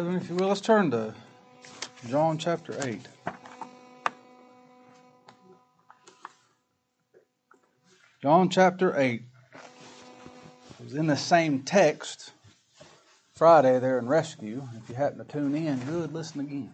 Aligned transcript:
Brethren, 0.00 0.16
if 0.22 0.30
you 0.30 0.34
will, 0.36 0.48
let's 0.48 0.62
turn 0.62 0.90
to 0.92 1.12
John 2.08 2.38
chapter 2.38 2.74
8. 2.82 3.06
John 8.22 8.48
chapter 8.48 8.98
8 8.98 9.20
it 9.52 10.84
was 10.84 10.94
in 10.94 11.06
the 11.06 11.18
same 11.18 11.64
text 11.64 12.32
Friday 13.34 13.78
there 13.78 13.98
in 13.98 14.08
Rescue. 14.08 14.66
If 14.82 14.88
you 14.88 14.94
happen 14.94 15.18
to 15.18 15.24
tune 15.24 15.54
in, 15.54 15.78
good, 15.80 16.14
listen 16.14 16.40
again. 16.40 16.72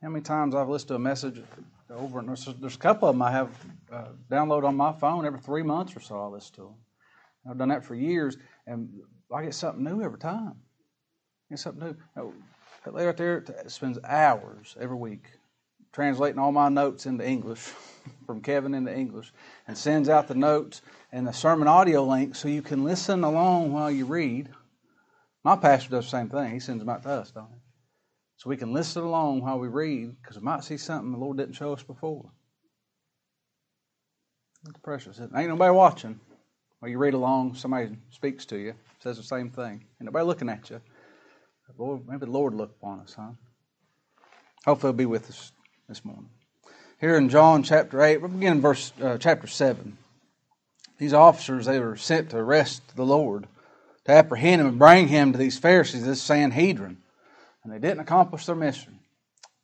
How 0.00 0.08
many 0.08 0.22
times 0.22 0.54
I've 0.54 0.68
listened 0.68 0.90
to 0.90 0.94
a 0.94 1.00
message 1.00 1.42
over, 1.90 2.20
and 2.20 2.28
there's, 2.28 2.48
there's 2.60 2.76
a 2.76 2.78
couple 2.78 3.08
of 3.08 3.16
them 3.16 3.22
I 3.22 3.32
have 3.32 3.50
uh, 3.92 4.08
download 4.30 4.62
on 4.62 4.76
my 4.76 4.92
phone 4.92 5.26
every 5.26 5.40
three 5.40 5.64
months 5.64 5.96
or 5.96 6.00
so. 6.00 6.20
I 6.20 6.26
listen 6.26 6.54
to 6.54 6.60
them. 6.60 6.74
I've 7.50 7.58
done 7.58 7.70
that 7.70 7.84
for 7.84 7.96
years, 7.96 8.36
and 8.64 8.90
I 9.34 9.42
get 9.42 9.54
something 9.54 9.82
new 9.82 10.02
every 10.02 10.20
time. 10.20 10.54
I 11.48 11.54
get 11.54 11.58
something 11.60 11.96
new. 12.16 12.34
That 12.84 12.94
lady 12.94 13.06
right 13.06 13.16
there 13.16 13.44
spends 13.68 13.98
hours 14.04 14.76
every 14.78 14.96
week 14.96 15.24
translating 15.92 16.38
all 16.38 16.52
my 16.52 16.68
notes 16.68 17.06
into 17.06 17.26
English, 17.26 17.72
from 18.26 18.40
Kevin 18.40 18.74
into 18.74 18.94
English, 18.94 19.32
and 19.66 19.76
sends 19.76 20.08
out 20.08 20.28
the 20.28 20.34
notes 20.34 20.82
and 21.10 21.26
the 21.26 21.32
sermon 21.32 21.66
audio 21.66 22.04
link 22.04 22.34
so 22.34 22.48
you 22.48 22.62
can 22.62 22.84
listen 22.84 23.24
along 23.24 23.72
while 23.72 23.90
you 23.90 24.04
read. 24.04 24.48
My 25.42 25.56
pastor 25.56 25.90
does 25.90 26.04
the 26.04 26.10
same 26.10 26.28
thing. 26.28 26.52
He 26.52 26.60
sends 26.60 26.80
them 26.80 26.88
out 26.88 27.02
to 27.04 27.08
us, 27.08 27.30
don't 27.30 27.48
he? 27.50 27.58
So 28.36 28.50
we 28.50 28.56
can 28.56 28.72
listen 28.72 29.02
along 29.02 29.40
while 29.40 29.58
we 29.58 29.68
read, 29.68 30.14
because 30.22 30.36
we 30.36 30.42
might 30.42 30.62
see 30.62 30.76
something 30.76 31.10
the 31.10 31.18
Lord 31.18 31.38
didn't 31.38 31.54
show 31.54 31.72
us 31.72 31.82
before. 31.82 32.30
It's 34.68 34.78
precious. 34.78 35.18
Ain't 35.20 35.48
nobody 35.48 35.72
watching. 35.72 36.20
While 36.80 36.90
you 36.90 36.98
read 36.98 37.14
along, 37.14 37.54
somebody 37.54 37.96
speaks 38.10 38.46
to 38.46 38.58
you, 38.58 38.74
says 39.00 39.16
the 39.16 39.22
same 39.22 39.50
thing. 39.50 39.84
Ain't 40.00 40.02
nobody 40.02 40.24
looking 40.26 40.48
at 40.48 40.70
you. 40.70 40.80
Lord, 41.76 42.08
maybe 42.08 42.26
the 42.26 42.32
Lord 42.32 42.54
look 42.54 42.70
upon 42.70 43.00
us, 43.00 43.14
huh? 43.14 43.30
Hopefully, 44.64 44.92
He'll 44.92 44.96
be 44.96 45.06
with 45.06 45.28
us 45.28 45.52
this 45.88 46.04
morning. 46.04 46.30
Here 47.00 47.16
in 47.16 47.28
John 47.28 47.62
chapter 47.62 48.02
8, 48.02 48.18
we'll 48.18 48.30
begin 48.30 48.54
in 48.54 48.60
verse 48.60 48.92
uh, 49.00 49.18
chapter 49.18 49.46
7. 49.46 49.96
These 50.98 51.12
officers, 51.12 51.66
they 51.66 51.78
were 51.78 51.96
sent 51.96 52.30
to 52.30 52.38
arrest 52.38 52.82
the 52.96 53.04
Lord, 53.04 53.46
to 54.06 54.12
apprehend 54.12 54.60
him 54.60 54.66
and 54.66 54.78
bring 54.78 55.08
him 55.08 55.32
to 55.32 55.38
these 55.38 55.58
Pharisees, 55.58 56.04
this 56.04 56.22
Sanhedrin 56.22 56.98
and 57.68 57.82
they 57.82 57.86
didn't 57.86 58.00
accomplish 58.00 58.46
their 58.46 58.54
mission. 58.54 58.98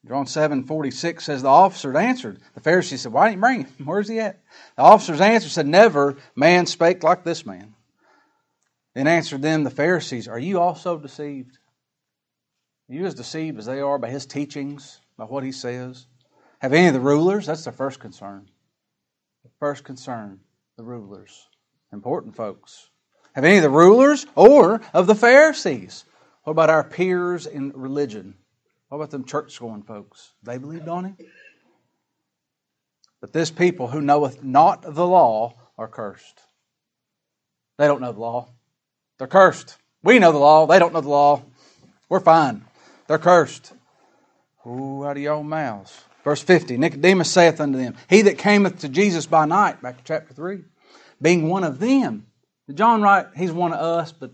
John 0.06 0.26
7 0.26 0.64
46 0.64 1.24
says, 1.24 1.42
The 1.42 1.48
officers 1.48 1.96
answered. 1.96 2.40
The 2.54 2.60
Pharisees 2.60 3.00
said, 3.00 3.12
Why 3.12 3.28
didn't 3.28 3.36
you 3.36 3.40
bring 3.40 3.64
him? 3.64 3.72
Where's 3.86 4.08
he 4.08 4.20
at? 4.20 4.40
The 4.76 4.82
officers 4.82 5.20
answered, 5.20 5.50
said, 5.50 5.66
Never 5.66 6.18
man 6.36 6.66
spake 6.66 7.02
like 7.02 7.24
this 7.24 7.46
man. 7.46 7.74
Then 8.94 9.06
answered 9.06 9.40
them 9.40 9.64
the 9.64 9.70
Pharisees, 9.70 10.28
Are 10.28 10.38
you 10.38 10.60
also 10.60 10.98
deceived? 10.98 11.58
You 12.88 13.06
as 13.06 13.14
deceived 13.14 13.58
as 13.58 13.66
they 13.66 13.80
are 13.80 13.98
by 13.98 14.10
his 14.10 14.26
teachings, 14.26 15.00
by 15.16 15.24
what 15.24 15.42
he 15.42 15.52
says? 15.52 16.06
Have 16.60 16.72
any 16.72 16.86
of 16.86 16.94
the 16.94 17.00
rulers? 17.00 17.46
That's 17.46 17.64
the 17.64 17.72
first 17.72 17.98
concern. 17.98 18.50
The 19.42 19.50
first 19.58 19.84
concern, 19.84 20.40
the 20.76 20.84
rulers. 20.84 21.48
Important 21.92 22.36
folks. 22.36 22.90
Have 23.34 23.44
any 23.44 23.56
of 23.56 23.62
the 23.62 23.70
rulers 23.70 24.26
or 24.34 24.80
of 24.92 25.06
the 25.06 25.14
Pharisees? 25.14 26.04
What 26.44 26.52
about 26.52 26.70
our 26.70 26.84
peers 26.84 27.46
in 27.46 27.72
religion? 27.74 28.34
What 28.88 28.96
about 28.96 29.10
them 29.10 29.24
church 29.24 29.58
going 29.58 29.82
folks? 29.82 30.32
They 30.42 30.58
believed 30.58 30.88
on 30.88 31.04
him? 31.04 31.16
But 33.20 33.32
this 33.32 33.50
people 33.50 33.88
who 33.88 34.02
knoweth 34.02 34.44
not 34.44 34.82
the 34.82 35.06
law 35.06 35.54
are 35.78 35.88
cursed. 35.88 36.40
They 37.78 37.86
don't 37.86 38.02
know 38.02 38.12
the 38.12 38.20
law. 38.20 38.50
They're 39.18 39.26
cursed. 39.26 39.78
We 40.02 40.18
know 40.18 40.32
the 40.32 40.38
law. 40.38 40.66
They 40.66 40.78
don't 40.78 40.92
know 40.92 41.00
the 41.00 41.08
law. 41.08 41.42
We're 42.08 42.20
fine. 42.20 42.64
They're 43.06 43.18
cursed. 43.18 43.72
Ooh, 44.66 45.04
out 45.04 45.16
of 45.16 45.22
your 45.22 45.44
mouths. 45.44 46.04
Verse 46.24 46.42
50 46.42 46.78
Nicodemus 46.78 47.30
saith 47.30 47.60
unto 47.60 47.78
them, 47.78 47.96
He 48.08 48.22
that 48.22 48.38
cometh 48.38 48.80
to 48.80 48.88
Jesus 48.88 49.26
by 49.26 49.44
night, 49.44 49.82
back 49.82 49.98
to 49.98 50.04
chapter 50.04 50.32
3, 50.32 50.60
being 51.20 51.48
one 51.48 51.64
of 51.64 51.78
them. 51.78 52.26
Did 52.66 52.78
John 52.78 53.02
write, 53.02 53.26
He's 53.36 53.52
one 53.52 53.74
of 53.74 53.80
us, 53.80 54.10
but 54.10 54.32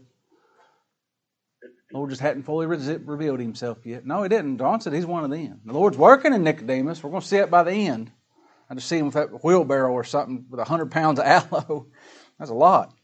the 1.61 1.69
Lord 1.93 2.11
just 2.11 2.23
hadn't 2.23 2.45
fully 2.45 2.67
revealed 2.67 3.41
himself 3.41 3.79
yet. 3.85 4.07
No, 4.07 4.23
he 4.23 4.29
didn't. 4.29 4.59
John 4.59 4.81
said 4.81 4.93
he's 4.93 5.07
one 5.07 5.25
of 5.25 5.31
them. 5.31 5.61
The 5.65 5.73
Lord's 5.73 5.99
working 5.99 6.33
in 6.33 6.45
Nicodemus. 6.45 7.03
We're 7.03 7.11
going 7.11 7.23
to 7.23 7.27
see 7.27 7.39
it 7.39 7.51
by 7.51 7.65
the 7.65 7.73
end. 7.73 8.13
I 8.71 8.75
just 8.75 8.87
see 8.87 8.99
him 8.99 9.07
with 9.07 9.15
that 9.15 9.43
wheelbarrow 9.43 9.91
or 9.91 10.05
something 10.05 10.47
with 10.49 10.61
a 10.61 10.65
hundred 10.65 10.93
pounds 10.93 11.19
of 11.19 11.27
aloe. 11.27 11.89
That's 12.39 12.53
a 12.53 12.55
lot. 12.55 12.95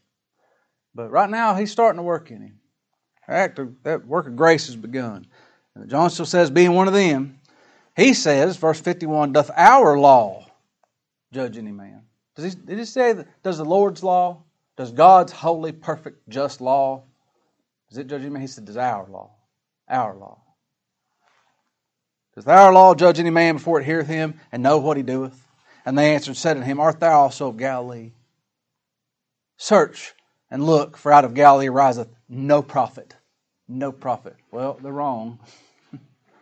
But 0.95 1.11
right 1.11 1.29
now, 1.29 1.55
he's 1.55 1.71
starting 1.71 1.97
to 1.97 2.03
work 2.03 2.31
in 2.31 2.41
him. 2.41 2.59
Act 3.27 3.59
of, 3.59 3.83
that 3.83 4.07
work 4.07 4.27
of 4.27 4.37
grace 4.37 4.67
has 4.67 4.77
begun. 4.77 5.27
John 5.85 6.09
still 6.09 6.25
says, 6.25 6.49
being 6.49 6.73
one 6.73 6.87
of 6.87 6.93
them, 6.93 7.39
he 7.95 8.13
says, 8.13 8.57
verse 8.57 8.79
51, 8.79 9.33
doth 9.33 9.51
our 9.55 9.97
law 9.97 10.45
judge 11.31 11.57
any 11.57 11.71
man? 11.71 12.03
Does 12.35 12.53
he, 12.53 12.59
did 12.59 12.79
he 12.79 12.85
say, 12.85 13.13
that, 13.13 13.27
does 13.43 13.57
the 13.57 13.65
Lord's 13.65 14.03
law, 14.03 14.43
does 14.75 14.91
God's 14.91 15.31
holy, 15.31 15.71
perfect, 15.71 16.27
just 16.29 16.61
law 16.61 17.03
does 17.89 17.97
it 17.99 18.07
judge 18.07 18.21
any 18.21 18.29
man? 18.29 18.41
He 18.41 18.47
said, 18.47 18.65
Does 18.65 18.77
our 18.77 19.07
law. 19.07 19.31
Our 19.87 20.15
law. 20.15 20.39
Does 22.35 22.45
our 22.47 22.71
law 22.73 22.93
judge 22.93 23.19
any 23.19 23.29
man 23.29 23.55
before 23.55 23.79
it 23.79 23.85
heareth 23.85 24.07
him 24.07 24.39
and 24.51 24.61
know 24.61 24.77
what 24.77 24.97
he 24.97 25.03
doeth? 25.03 25.41
And 25.85 25.97
they 25.97 26.13
answered, 26.13 26.31
and 26.31 26.37
said 26.37 26.57
unto 26.57 26.67
him, 26.67 26.79
Art 26.79 26.99
thou 26.99 27.21
also 27.21 27.47
of 27.47 27.57
Galilee? 27.57 28.11
Search 29.55 30.13
and 30.51 30.63
look, 30.65 30.97
for 30.97 31.11
out 31.11 31.25
of 31.25 31.33
Galilee 31.33 31.69
riseth 31.69 32.09
no 32.29 32.61
prophet. 32.61 33.15
No 33.67 33.91
prophet. 33.91 34.35
Well, 34.51 34.77
they're 34.81 34.91
wrong. 34.91 35.39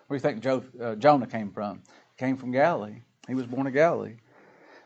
Where 0.08 0.20
do 0.20 0.22
you 0.28 0.32
think 0.32 0.44
Joe, 0.44 0.64
uh, 0.82 0.96
Jonah 0.96 1.28
came 1.28 1.52
from? 1.52 1.82
He 2.16 2.26
came 2.26 2.38
from 2.38 2.52
Galilee. 2.52 3.02
He 3.28 3.36
was 3.36 3.48
born 3.48 3.68
in 3.68 3.74
Galilee. 3.74 4.18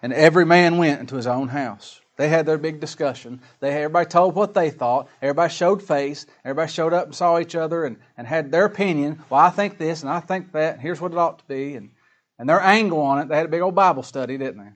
And 0.02 0.14
every 0.14 0.46
man 0.46 0.78
went 0.78 1.02
into 1.02 1.16
his 1.16 1.28
own 1.28 1.50
house. 1.50 2.00
They 2.16 2.30
had 2.30 2.46
their 2.46 2.58
big 2.58 2.80
discussion. 2.80 3.42
They 3.60 3.72
everybody 3.72 4.10
told 4.10 4.36
what 4.36 4.54
they 4.54 4.70
thought. 4.70 5.08
Everybody 5.22 5.54
showed 5.54 5.82
face. 5.82 6.26
Everybody 6.44 6.72
showed 6.72 6.94
up 6.94 7.06
and 7.06 7.16
saw 7.16 7.40
each 7.40 7.56
other 7.56 7.86
and, 7.86 7.98
and 8.18 8.28
had 8.28 8.52
their 8.52 8.66
opinion. 8.66 9.24
Well, 9.30 9.40
I 9.40 9.50
think 9.50 9.78
this 9.78 10.02
and 10.02 10.12
I 10.12 10.20
think 10.20 10.52
that. 10.54 10.74
And 10.74 10.82
here's 10.82 11.00
what 11.00 11.12
it 11.12 11.18
ought 11.18 11.40
to 11.40 11.46
be. 11.46 11.76
And, 11.76 11.92
and 12.38 12.50
their 12.50 12.62
angle 12.62 13.02
on 13.02 13.20
it. 13.20 13.30
They 13.30 13.38
had 13.38 13.46
a 13.46 13.50
big 13.50 13.62
old 13.62 13.76
Bible 13.76 14.04
study, 14.04 14.38
didn't 14.38 14.58
they? 14.58 14.72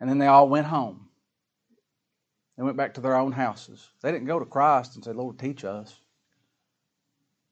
And 0.00 0.08
then 0.08 0.18
they 0.18 0.26
all 0.26 0.48
went 0.48 0.66
home. 0.66 1.08
They 2.56 2.64
went 2.64 2.76
back 2.76 2.94
to 2.94 3.00
their 3.00 3.16
own 3.16 3.32
houses. 3.32 3.86
They 4.02 4.12
didn't 4.12 4.26
go 4.26 4.38
to 4.38 4.44
Christ 4.44 4.94
and 4.94 5.04
say, 5.04 5.12
Lord, 5.12 5.38
teach 5.38 5.64
us. 5.64 5.98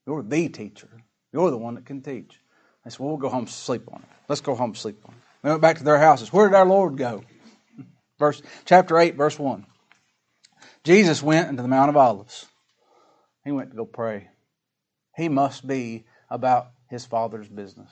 You're 0.07 0.23
the 0.23 0.49
teacher. 0.49 0.89
You're 1.33 1.51
the 1.51 1.59
one 1.59 1.75
that 1.75 1.87
can 1.87 2.01
teach. 2.01 2.41
They 2.85 2.91
said, 2.91 3.01
well, 3.01 3.11
we'll 3.11 3.19
go 3.19 3.29
home 3.29 3.41
and 3.41 3.51
sleep 3.51 3.83
on 3.93 4.01
it. 4.01 4.09
Let's 4.29 4.41
go 4.41 4.55
home 4.55 4.71
and 4.71 4.77
sleep 4.77 4.99
on 5.05 5.15
it. 5.15 5.21
They 5.43 5.51
went 5.51 5.63
back 5.63 5.79
to 5.79 5.85
their 5.85 5.99
houses. 5.99 6.33
Where 6.33 6.49
did 6.49 6.55
our 6.55 6.67
Lord 6.67 6.97
go? 6.97 7.25
Verse, 8.19 8.43
chapter 8.65 8.99
8, 8.99 9.15
verse 9.15 9.39
1. 9.39 9.65
Jesus 10.83 11.23
went 11.23 11.49
into 11.49 11.63
the 11.63 11.69
Mount 11.69 11.91
of 11.91 11.97
Olives. 11.97 12.47
He 13.45 13.53
went 13.53 13.71
to 13.71 13.77
go 13.77 13.85
pray. 13.85 14.29
He 15.17 15.29
must 15.29 15.67
be 15.67 16.05
about 16.31 16.69
his 16.91 17.07
Father's 17.07 17.49
business. 17.49 17.91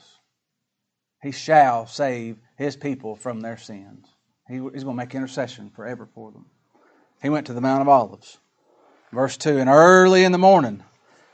He 1.21 1.31
shall 1.31 1.87
save 1.87 2.37
his 2.57 2.75
people 2.75 3.15
from 3.15 3.41
their 3.41 3.57
sins. 3.57 4.07
He, 4.47 4.55
he's 4.55 4.83
going 4.83 4.97
to 4.97 5.03
make 5.03 5.15
intercession 5.15 5.69
forever 5.69 6.07
for 6.13 6.31
them. 6.31 6.45
He 7.21 7.29
went 7.29 7.47
to 7.47 7.53
the 7.53 7.61
Mount 7.61 7.81
of 7.81 7.87
Olives. 7.87 8.37
Verse 9.11 9.37
2 9.37 9.57
And 9.57 9.69
early 9.69 10.23
in 10.23 10.31
the 10.31 10.37
morning 10.37 10.83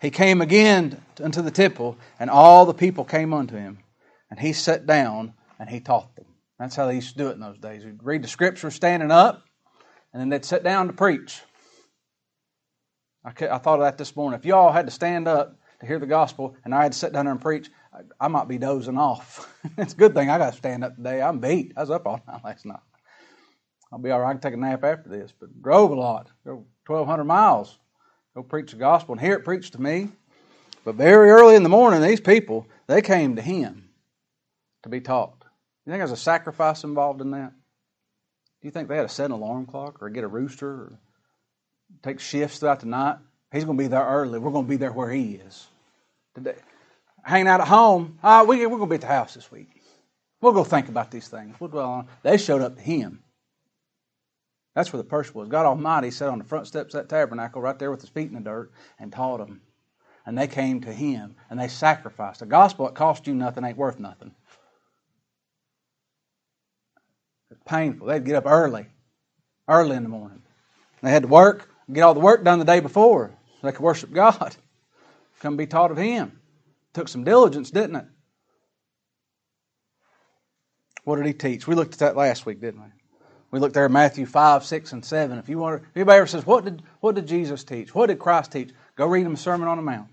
he 0.03 0.11
came 0.11 0.41
again 0.41 1.01
unto 1.23 1.41
the 1.41 1.49
temple, 1.49 1.97
and 2.19 2.29
all 2.29 2.65
the 2.65 2.73
people 2.73 3.05
came 3.05 3.33
unto 3.33 3.55
him. 3.55 3.79
And 4.29 4.37
he 4.37 4.51
sat 4.51 4.85
down 4.85 5.33
and 5.57 5.69
he 5.69 5.79
taught 5.79 6.13
them. 6.17 6.25
That's 6.59 6.75
how 6.75 6.87
they 6.87 6.95
used 6.95 7.13
to 7.13 7.17
do 7.17 7.29
it 7.29 7.35
in 7.35 7.39
those 7.39 7.57
days. 7.57 7.85
We'd 7.85 8.03
read 8.03 8.21
the 8.21 8.27
scripture 8.27 8.69
standing 8.69 9.11
up, 9.11 9.43
and 10.11 10.19
then 10.19 10.27
they'd 10.27 10.43
sit 10.43 10.61
down 10.61 10.87
to 10.87 10.93
preach. 10.93 11.39
I, 13.23 13.31
thought 13.31 13.75
of 13.75 13.79
that 13.79 13.97
this 13.97 14.13
morning. 14.13 14.37
If 14.37 14.45
y'all 14.45 14.73
had 14.73 14.87
to 14.87 14.91
stand 14.91 15.29
up 15.29 15.57
to 15.79 15.85
hear 15.85 15.99
the 15.99 16.05
gospel, 16.05 16.57
and 16.65 16.75
I 16.75 16.83
had 16.83 16.91
to 16.91 16.97
sit 16.97 17.13
down 17.13 17.23
there 17.23 17.31
and 17.31 17.41
preach, 17.41 17.69
I, 17.93 18.25
I 18.25 18.27
might 18.27 18.49
be 18.49 18.57
dozing 18.57 18.97
off. 18.97 19.49
it's 19.77 19.93
a 19.93 19.97
good 19.97 20.13
thing 20.13 20.29
I 20.29 20.37
got 20.37 20.51
to 20.51 20.57
stand 20.57 20.83
up 20.83 20.97
today. 20.97 21.21
I'm 21.21 21.39
beat. 21.39 21.71
I 21.77 21.79
was 21.79 21.91
up 21.91 22.05
all 22.05 22.21
night 22.27 22.43
last 22.43 22.65
night. 22.65 22.81
I'll 23.93 23.99
be 23.99 24.11
all 24.11 24.19
right. 24.19 24.31
I 24.31 24.33
can 24.33 24.41
take 24.41 24.53
a 24.53 24.57
nap 24.57 24.83
after 24.83 25.07
this. 25.07 25.33
But 25.39 25.61
drove 25.61 25.91
a 25.91 25.95
lot. 25.95 26.29
Drove 26.43 26.65
1,200 26.87 27.23
miles. 27.23 27.77
Go 28.35 28.43
preach 28.43 28.71
the 28.71 28.77
gospel 28.77 29.13
and 29.13 29.21
hear 29.21 29.33
it 29.33 29.45
preached 29.45 29.73
to 29.73 29.81
me. 29.81 30.09
But 30.85 30.95
very 30.95 31.29
early 31.29 31.55
in 31.55 31.63
the 31.63 31.69
morning, 31.69 32.01
these 32.01 32.19
people, 32.19 32.67
they 32.87 33.01
came 33.01 33.35
to 33.35 33.41
him 33.41 33.89
to 34.83 34.89
be 34.89 35.01
taught. 35.01 35.43
You 35.85 35.91
think 35.91 35.99
there's 35.99 36.11
a 36.11 36.17
sacrifice 36.17 36.83
involved 36.83 37.21
in 37.21 37.31
that? 37.31 37.51
Do 38.61 38.67
you 38.67 38.71
think 38.71 38.87
they 38.87 38.95
had 38.95 39.07
to 39.07 39.13
set 39.13 39.25
an 39.25 39.31
alarm 39.31 39.65
clock 39.65 40.01
or 40.01 40.09
get 40.09 40.23
a 40.23 40.27
rooster 40.27 40.69
or 40.69 40.99
take 42.01 42.19
shifts 42.19 42.59
throughout 42.59 42.79
the 42.79 42.87
night? 42.87 43.17
He's 43.51 43.65
going 43.65 43.77
to 43.77 43.83
be 43.83 43.87
there 43.87 44.03
early. 44.03 44.39
We're 44.39 44.51
going 44.51 44.65
to 44.65 44.69
be 44.69 44.77
there 44.77 44.91
where 44.91 45.11
he 45.11 45.33
is. 45.33 45.67
Today, 46.35 46.55
hanging 47.23 47.47
out 47.47 47.61
at 47.61 47.67
home, 47.67 48.17
uh, 48.23 48.45
we, 48.47 48.65
we're 48.65 48.77
going 48.77 48.89
to 48.89 48.93
be 48.93 48.95
at 48.95 49.01
the 49.01 49.07
house 49.07 49.35
this 49.35 49.51
week. 49.51 49.69
We'll 50.41 50.53
go 50.53 50.63
think 50.63 50.89
about 50.89 51.11
these 51.11 51.27
things. 51.27 51.55
We'll 51.59 51.69
dwell 51.69 51.89
on. 51.89 52.07
They 52.23 52.37
showed 52.37 52.61
up 52.61 52.75
to 52.75 52.81
him. 52.81 53.22
That's 54.75 54.91
where 54.91 55.01
the 55.01 55.07
purse 55.09 55.33
was. 55.35 55.49
God 55.49 55.65
Almighty 55.65 56.11
sat 56.11 56.29
on 56.29 56.39
the 56.39 56.43
front 56.43 56.67
steps 56.67 56.93
of 56.95 57.01
that 57.01 57.09
tabernacle 57.09 57.61
right 57.61 57.77
there 57.77 57.91
with 57.91 58.01
his 58.01 58.09
feet 58.09 58.29
in 58.29 58.35
the 58.35 58.41
dirt 58.41 58.71
and 58.99 59.11
taught 59.11 59.37
them. 59.39 59.61
and 60.25 60.37
they 60.37 60.47
came 60.47 60.81
to 60.81 60.93
him 60.93 61.35
and 61.49 61.59
they 61.59 61.67
sacrificed. 61.67 62.39
The 62.39 62.45
gospel 62.45 62.85
that 62.85 62.95
cost 62.95 63.27
you 63.27 63.35
nothing 63.35 63.63
ain't 63.65 63.77
worth 63.77 63.99
nothing. 63.99 64.33
It's 67.51 67.61
painful. 67.65 68.07
They'd 68.07 68.25
get 68.25 68.35
up 68.35 68.45
early, 68.47 68.87
early 69.67 69.95
in 69.95 70.03
the 70.03 70.09
morning. 70.09 70.41
They 71.01 71.11
had 71.11 71.23
to 71.23 71.27
work, 71.29 71.69
get 71.91 72.01
all 72.01 72.13
the 72.13 72.19
work 72.21 72.43
done 72.43 72.59
the 72.59 72.65
day 72.65 72.79
before 72.79 73.31
so 73.61 73.67
they 73.67 73.73
could 73.73 73.81
worship 73.81 74.11
God, 74.13 74.55
come 75.41 75.57
be 75.57 75.67
taught 75.67 75.91
of 75.91 75.97
Him. 75.97 76.39
Took 76.93 77.07
some 77.07 77.23
diligence, 77.23 77.71
didn't 77.71 77.97
it? 77.97 78.05
What 81.03 81.17
did 81.17 81.25
He 81.25 81.33
teach? 81.33 81.67
We 81.67 81.75
looked 81.75 81.93
at 81.93 81.99
that 81.99 82.17
last 82.17 82.45
week, 82.45 82.61
didn't 82.61 82.81
we? 82.81 82.89
We 83.53 83.59
looked 83.59 83.75
there 83.75 83.85
at 83.85 83.91
Matthew 83.91 84.25
5, 84.25 84.65
6, 84.65 84.93
and 84.93 85.05
7. 85.05 85.37
If 85.37 85.47
you 85.47 85.59
want 85.59 85.83
if 85.83 85.87
anybody 85.95 86.17
ever 86.17 86.25
says, 86.25 86.43
what 86.43 86.65
did, 86.65 86.81
what 87.01 87.13
did 87.13 87.27
Jesus 87.27 87.63
teach? 87.63 87.93
What 87.93 88.07
did 88.07 88.17
Christ 88.17 88.51
teach? 88.51 88.71
Go 88.95 89.05
read 89.05 89.27
him 89.27 89.35
a 89.35 89.37
Sermon 89.37 89.67
on 89.67 89.77
the 89.77 89.83
Mount. 89.83 90.07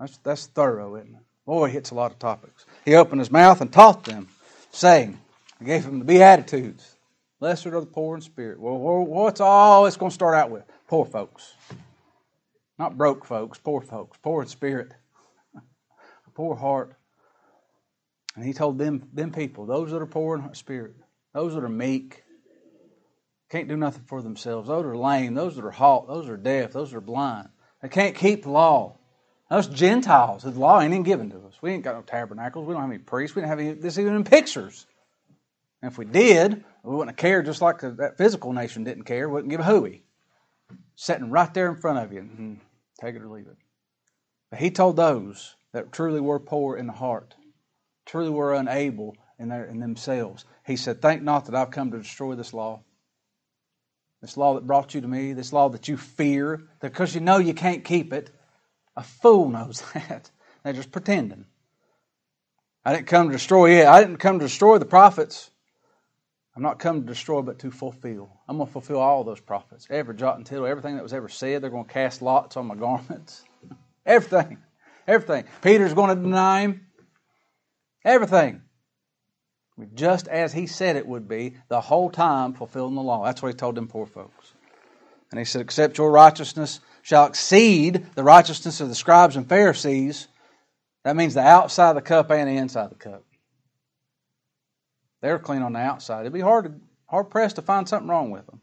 That's, 0.00 0.18
that's 0.18 0.46
thorough, 0.48 0.96
isn't 0.96 1.14
it? 1.14 1.20
Boy, 1.46 1.68
he 1.68 1.74
hits 1.74 1.92
a 1.92 1.94
lot 1.94 2.10
of 2.10 2.18
topics. 2.18 2.66
He 2.84 2.96
opened 2.96 3.20
his 3.20 3.30
mouth 3.30 3.60
and 3.60 3.72
taught 3.72 4.02
them, 4.02 4.26
saying, 4.72 5.16
I 5.60 5.64
gave 5.64 5.84
them 5.84 6.00
the 6.00 6.04
Beatitudes. 6.04 6.96
Blessed 7.38 7.66
are 7.66 7.78
the 7.78 7.86
poor 7.86 8.16
in 8.16 8.20
spirit. 8.20 8.58
Well, 8.58 8.76
what's 8.76 9.40
all 9.40 9.86
it's 9.86 9.96
going 9.96 10.10
to 10.10 10.14
start 10.14 10.34
out 10.34 10.50
with? 10.50 10.64
Poor 10.88 11.04
folks. 11.04 11.54
Not 12.80 12.98
broke 12.98 13.24
folks, 13.24 13.58
poor 13.58 13.80
folks. 13.80 14.18
Poor 14.20 14.42
in 14.42 14.48
spirit. 14.48 14.90
poor 16.34 16.56
heart. 16.56 16.96
And 18.34 18.44
he 18.44 18.52
told 18.52 18.76
them, 18.76 19.08
them 19.12 19.30
people, 19.30 19.66
those 19.66 19.92
that 19.92 20.02
are 20.02 20.06
poor 20.06 20.36
in 20.36 20.52
spirit, 20.54 20.96
those 21.34 21.54
that 21.54 21.64
are 21.64 21.68
meek, 21.68 22.24
can't 23.50 23.68
do 23.68 23.76
nothing 23.76 24.04
for 24.06 24.22
themselves. 24.22 24.68
Those 24.68 24.84
that 24.84 24.88
are 24.88 24.96
lame. 24.96 25.34
Those 25.34 25.56
that 25.56 25.64
are 25.64 25.70
halt. 25.70 26.08
Those 26.08 26.26
that 26.26 26.32
are 26.32 26.36
deaf. 26.38 26.72
Those 26.72 26.90
that 26.90 26.96
are 26.96 27.02
blind. 27.02 27.48
They 27.82 27.88
can't 27.88 28.16
keep 28.16 28.44
the 28.44 28.50
law. 28.50 28.96
Those 29.50 29.66
Gentiles, 29.68 30.42
the 30.42 30.50
law 30.50 30.80
ain't 30.80 30.92
even 30.92 31.02
given 31.02 31.30
to 31.30 31.36
us. 31.36 31.54
We 31.60 31.70
ain't 31.70 31.84
got 31.84 31.94
no 31.94 32.02
tabernacles. 32.02 32.66
We 32.66 32.72
don't 32.72 32.82
have 32.82 32.90
any 32.90 32.98
priests. 32.98 33.36
We 33.36 33.42
don't 33.42 33.50
have 33.50 33.60
any, 33.60 33.72
this 33.74 33.98
even 33.98 34.14
in 34.14 34.24
pictures. 34.24 34.86
And 35.82 35.92
if 35.92 35.98
we 35.98 36.06
did, 36.06 36.64
we 36.82 36.94
wouldn't 36.94 37.16
cared 37.16 37.44
just 37.44 37.60
like 37.60 37.80
that 37.80 38.16
physical 38.16 38.52
nation 38.52 38.84
didn't 38.84 39.04
care. 39.04 39.28
Wouldn't 39.28 39.50
give 39.50 39.60
a 39.60 39.64
hooey. 39.64 40.02
Sitting 40.96 41.30
right 41.30 41.52
there 41.52 41.68
in 41.68 41.76
front 41.76 41.98
of 41.98 42.12
you. 42.12 42.22
Mm-hmm. 42.22 42.54
Take 43.00 43.16
it 43.16 43.22
or 43.22 43.28
leave 43.28 43.46
it. 43.46 43.56
But 44.50 44.60
he 44.60 44.70
told 44.70 44.96
those 44.96 45.56
that 45.72 45.92
truly 45.92 46.20
were 46.20 46.40
poor 46.40 46.76
in 46.76 46.86
the 46.86 46.92
heart, 46.92 47.34
truly 48.06 48.30
were 48.30 48.54
unable 48.54 49.16
in, 49.38 49.48
their, 49.48 49.64
in 49.64 49.80
themselves, 49.80 50.44
he 50.64 50.76
said, 50.76 51.02
Think 51.02 51.22
not 51.22 51.46
that 51.46 51.54
I've 51.54 51.70
come 51.70 51.90
to 51.90 51.98
destroy 51.98 52.34
this 52.34 52.52
law. 52.52 52.82
This 54.20 54.36
law 54.36 54.54
that 54.54 54.66
brought 54.66 54.94
you 54.94 55.02
to 55.02 55.08
me, 55.08 55.34
this 55.34 55.52
law 55.52 55.68
that 55.68 55.88
you 55.88 55.96
fear, 55.96 56.62
because 56.80 57.14
you 57.14 57.20
know 57.20 57.38
you 57.38 57.52
can't 57.52 57.84
keep 57.84 58.12
it. 58.12 58.30
A 58.96 59.02
fool 59.02 59.50
knows 59.50 59.82
that. 59.94 60.30
They're 60.62 60.72
just 60.72 60.92
pretending. 60.92 61.44
I 62.84 62.94
didn't 62.94 63.06
come 63.06 63.28
to 63.28 63.32
destroy 63.32 63.80
it. 63.80 63.86
I 63.86 64.00
didn't 64.00 64.18
come 64.18 64.38
to 64.38 64.44
destroy 64.44 64.78
the 64.78 64.86
prophets. 64.86 65.50
I'm 66.56 66.62
not 66.62 66.78
come 66.78 67.00
to 67.00 67.06
destroy, 67.06 67.42
but 67.42 67.58
to 67.60 67.70
fulfill. 67.70 68.30
I'm 68.48 68.56
going 68.56 68.68
to 68.68 68.72
fulfill 68.72 69.00
all 69.00 69.24
those 69.24 69.40
prophets. 69.40 69.86
Every 69.90 70.14
jot 70.14 70.36
and 70.36 70.46
tittle, 70.46 70.66
everything 70.66 70.94
that 70.94 71.02
was 71.02 71.12
ever 71.12 71.28
said, 71.28 71.62
they're 71.62 71.70
going 71.70 71.86
to 71.86 71.92
cast 71.92 72.22
lots 72.22 72.56
on 72.56 72.66
my 72.66 72.74
garments. 72.76 73.42
everything. 74.06 74.58
Everything. 75.06 75.44
Peter's 75.62 75.94
going 75.94 76.16
to 76.16 76.22
deny 76.22 76.60
him. 76.62 76.86
Everything. 78.04 78.62
Just 79.94 80.28
as 80.28 80.52
he 80.52 80.66
said 80.66 80.96
it 80.96 81.06
would 81.06 81.28
be, 81.28 81.56
the 81.68 81.80
whole 81.80 82.10
time 82.10 82.54
fulfilling 82.54 82.94
the 82.94 83.02
law. 83.02 83.24
That's 83.24 83.42
what 83.42 83.48
he 83.48 83.54
told 83.54 83.74
them 83.74 83.88
poor 83.88 84.06
folks. 84.06 84.52
And 85.30 85.38
he 85.38 85.44
said, 85.44 85.62
Except 85.62 85.98
your 85.98 86.12
righteousness 86.12 86.80
shall 87.02 87.26
exceed 87.26 88.06
the 88.14 88.22
righteousness 88.22 88.80
of 88.80 88.88
the 88.88 88.94
scribes 88.94 89.36
and 89.36 89.48
Pharisees. 89.48 90.28
That 91.02 91.16
means 91.16 91.34
the 91.34 91.40
outside 91.40 91.90
of 91.90 91.96
the 91.96 92.02
cup 92.02 92.30
and 92.30 92.48
the 92.48 92.56
inside 92.56 92.84
of 92.84 92.90
the 92.90 92.96
cup. 92.96 93.24
They're 95.20 95.38
clean 95.38 95.62
on 95.62 95.72
the 95.72 95.80
outside. 95.80 96.20
It'd 96.20 96.32
be 96.32 96.40
hard 96.40 96.80
hard 97.06 97.30
pressed 97.30 97.56
to 97.56 97.62
find 97.62 97.88
something 97.88 98.08
wrong 98.08 98.30
with 98.30 98.46
them. 98.46 98.60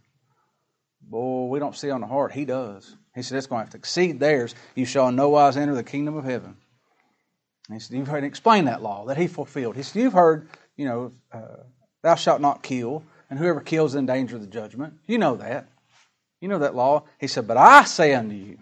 Boy, 1.01 1.47
we 1.47 1.59
don't 1.59 1.75
see 1.75 1.89
on 1.89 2.01
the 2.01 2.07
heart. 2.07 2.31
He 2.31 2.45
does. 2.45 2.95
He 3.13 3.21
said 3.21 3.37
it's 3.37 3.47
going 3.47 3.61
to 3.61 3.63
have 3.65 3.71
to 3.71 3.77
exceed 3.77 4.19
theirs. 4.19 4.55
You 4.75 4.85
shall 4.85 5.09
in 5.09 5.15
no 5.15 5.29
wise 5.29 5.57
enter 5.57 5.75
the 5.75 5.83
kingdom 5.83 6.15
of 6.15 6.23
heaven. 6.23 6.55
And 7.67 7.75
he 7.75 7.79
said, 7.79 7.97
You've 7.97 8.07
heard 8.07 8.23
explain 8.23 8.65
that 8.65 8.81
law 8.81 9.05
that 9.05 9.17
he 9.17 9.27
fulfilled. 9.27 9.75
He 9.75 9.83
said, 9.83 10.01
You've 10.01 10.13
heard, 10.13 10.49
you 10.77 10.85
know, 10.85 11.11
uh, 11.31 11.63
thou 12.01 12.15
shalt 12.15 12.41
not 12.41 12.63
kill, 12.63 13.03
and 13.29 13.37
whoever 13.37 13.61
kills 13.61 13.91
is 13.91 13.95
in 13.95 14.05
danger 14.05 14.35
of 14.35 14.41
the 14.41 14.47
judgment. 14.47 14.95
You 15.07 15.17
know 15.17 15.35
that. 15.35 15.67
You 16.39 16.47
know 16.47 16.59
that 16.59 16.75
law. 16.75 17.03
He 17.19 17.27
said, 17.27 17.47
But 17.47 17.57
I 17.57 17.83
say 17.83 18.13
unto 18.13 18.35
you, 18.35 18.57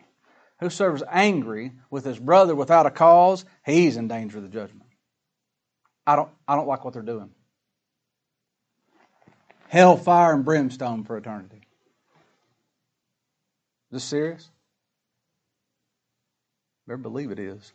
whosoever 0.60 0.96
is 0.96 1.04
angry 1.10 1.72
with 1.90 2.06
his 2.06 2.20
brother 2.20 2.56
without 2.56 2.86
a 2.86 2.92
cause, 2.92 3.46
he's 3.66 3.98
in 3.98 4.08
danger 4.08 4.38
of 4.38 4.44
the 4.44 4.50
judgment. 4.50 4.90
I 6.06 6.16
don't, 6.16 6.30
I 6.48 6.56
don't 6.56 6.68
like 6.68 6.84
what 6.84 6.94
they're 6.94 7.04
doing 7.04 7.30
hellfire 9.70 10.34
and 10.34 10.44
brimstone 10.44 11.04
for 11.04 11.16
eternity. 11.16 11.62
Is 13.92 13.92
this 13.92 14.04
serious? 14.04 14.50
Better 16.88 16.98
believe 16.98 17.32
it 17.32 17.40
is. 17.40 17.72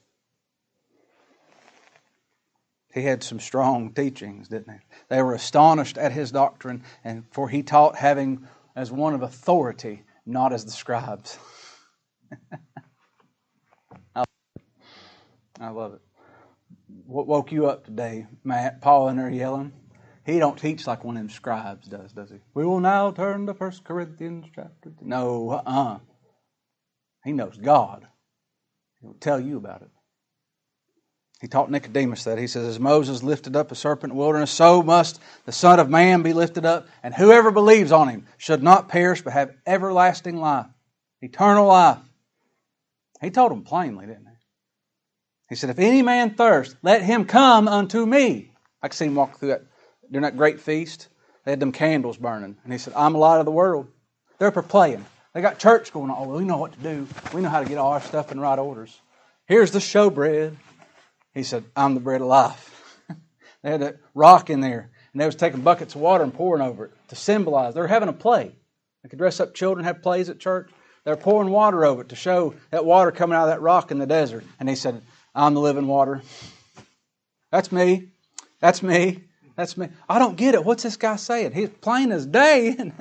He 2.94 3.02
had 3.02 3.24
some 3.24 3.40
strong 3.40 3.92
teachings, 3.92 4.46
didn't 4.46 4.72
he? 4.72 4.78
They 5.08 5.20
were 5.20 5.34
astonished 5.34 5.98
at 5.98 6.12
his 6.12 6.30
doctrine, 6.30 6.84
and 7.02 7.24
for 7.32 7.48
he 7.48 7.64
taught 7.64 7.96
having 7.96 8.46
as 8.76 8.92
one 8.92 9.14
of 9.14 9.22
authority, 9.22 10.04
not 10.24 10.52
as 10.52 10.64
the 10.64 10.70
scribes. 10.70 11.36
I 15.60 15.68
love 15.70 15.94
it. 15.94 16.00
What 17.06 17.26
woke 17.26 17.50
you 17.50 17.66
up 17.66 17.84
today, 17.84 18.26
Matt? 18.44 18.80
Paul 18.80 19.08
in 19.08 19.16
there 19.16 19.28
yelling? 19.28 19.72
He 20.24 20.38
don't 20.38 20.58
teach 20.58 20.86
like 20.86 21.04
one 21.04 21.16
of 21.16 21.22
them 21.22 21.30
scribes 21.30 21.88
does, 21.88 22.12
does 22.12 22.30
he? 22.30 22.38
We 22.54 22.64
will 22.64 22.80
now 22.80 23.10
turn 23.10 23.46
to 23.46 23.52
1 23.52 23.72
Corinthians 23.84 24.46
chapter. 24.54 24.90
Two. 24.90 24.96
No, 25.02 25.50
uh-uh. 25.50 25.98
He 27.24 27.32
knows 27.32 27.56
God. 27.56 28.06
He'll 29.00 29.14
tell 29.14 29.40
you 29.40 29.56
about 29.56 29.82
it. 29.82 29.90
He 31.44 31.48
taught 31.48 31.70
Nicodemus 31.70 32.24
that. 32.24 32.38
He 32.38 32.46
says, 32.46 32.66
As 32.66 32.80
Moses 32.80 33.22
lifted 33.22 33.54
up 33.54 33.70
a 33.70 33.74
serpent 33.74 34.12
in 34.12 34.16
the 34.16 34.18
wilderness, 34.18 34.50
so 34.50 34.82
must 34.82 35.20
the 35.44 35.52
Son 35.52 35.78
of 35.78 35.90
Man 35.90 36.22
be 36.22 36.32
lifted 36.32 36.64
up, 36.64 36.88
and 37.02 37.12
whoever 37.12 37.50
believes 37.50 37.92
on 37.92 38.08
him 38.08 38.26
should 38.38 38.62
not 38.62 38.88
perish 38.88 39.20
but 39.20 39.34
have 39.34 39.52
everlasting 39.66 40.38
life, 40.38 40.64
eternal 41.20 41.66
life. 41.66 41.98
He 43.20 43.28
told 43.28 43.50
them 43.50 43.62
plainly, 43.62 44.06
didn't 44.06 44.24
he? 44.24 44.32
He 45.50 45.54
said, 45.54 45.68
If 45.68 45.78
any 45.78 46.00
man 46.00 46.34
thirst, 46.34 46.76
let 46.82 47.02
him 47.02 47.26
come 47.26 47.68
unto 47.68 48.06
me. 48.06 48.50
I 48.82 48.88
can 48.88 48.96
see 48.96 49.04
him 49.04 49.14
walk 49.14 49.38
through 49.38 49.48
that 49.48 49.64
during 50.10 50.22
that 50.22 50.38
great 50.38 50.60
feast, 50.60 51.08
they 51.44 51.52
had 51.52 51.60
them 51.60 51.72
candles 51.72 52.16
burning. 52.16 52.56
And 52.64 52.72
he 52.72 52.78
said, 52.78 52.94
I'm 52.96 53.12
the 53.12 53.18
light 53.18 53.40
of 53.40 53.44
the 53.44 53.52
world. 53.52 53.86
They're 54.38 54.50
playing. 54.50 55.04
They 55.34 55.42
got 55.42 55.58
church 55.58 55.92
going 55.92 56.10
on. 56.10 56.16
Oh, 56.18 56.38
we 56.38 56.44
know 56.46 56.56
what 56.56 56.72
to 56.72 56.78
do. 56.78 57.06
We 57.34 57.42
know 57.42 57.50
how 57.50 57.62
to 57.62 57.68
get 57.68 57.76
all 57.76 57.92
our 57.92 58.00
stuff 58.00 58.32
in 58.32 58.40
right 58.40 58.58
orders. 58.58 58.98
Here's 59.46 59.72
the 59.72 59.78
showbread. 59.78 60.56
He 61.34 61.42
said, 61.42 61.64
I'm 61.76 61.94
the 61.94 62.00
bread 62.00 62.20
of 62.20 62.28
life. 62.28 62.98
they 63.62 63.70
had 63.70 63.82
a 63.82 63.96
rock 64.14 64.50
in 64.50 64.60
there, 64.60 64.90
and 65.12 65.20
they 65.20 65.26
was 65.26 65.34
taking 65.34 65.62
buckets 65.62 65.94
of 65.94 66.00
water 66.00 66.24
and 66.24 66.32
pouring 66.32 66.62
over 66.62 66.86
it 66.86 66.92
to 67.08 67.16
symbolize. 67.16 67.74
They 67.74 67.80
were 67.80 67.88
having 67.88 68.08
a 68.08 68.12
play. 68.12 68.52
They 69.02 69.08
could 69.08 69.18
dress 69.18 69.40
up 69.40 69.54
children, 69.54 69.84
have 69.84 70.02
plays 70.02 70.28
at 70.28 70.38
church. 70.38 70.70
They're 71.04 71.16
pouring 71.16 71.50
water 71.50 71.84
over 71.84 72.02
it 72.02 72.08
to 72.10 72.16
show 72.16 72.54
that 72.70 72.84
water 72.84 73.12
coming 73.12 73.36
out 73.36 73.44
of 73.44 73.48
that 73.50 73.60
rock 73.60 73.90
in 73.90 73.98
the 73.98 74.06
desert. 74.06 74.44
And 74.58 74.68
he 74.68 74.74
said, 74.74 75.02
I'm 75.34 75.54
the 75.54 75.60
living 75.60 75.86
water. 75.86 76.22
That's 77.50 77.70
me. 77.70 78.08
That's 78.60 78.82
me. 78.82 79.24
That's 79.56 79.76
me. 79.76 79.88
I 80.08 80.18
don't 80.18 80.36
get 80.36 80.54
it. 80.54 80.64
What's 80.64 80.82
this 80.82 80.96
guy 80.96 81.16
saying? 81.16 81.52
He's 81.52 81.68
plain 81.68 82.10
as 82.12 82.26
day. 82.26 82.92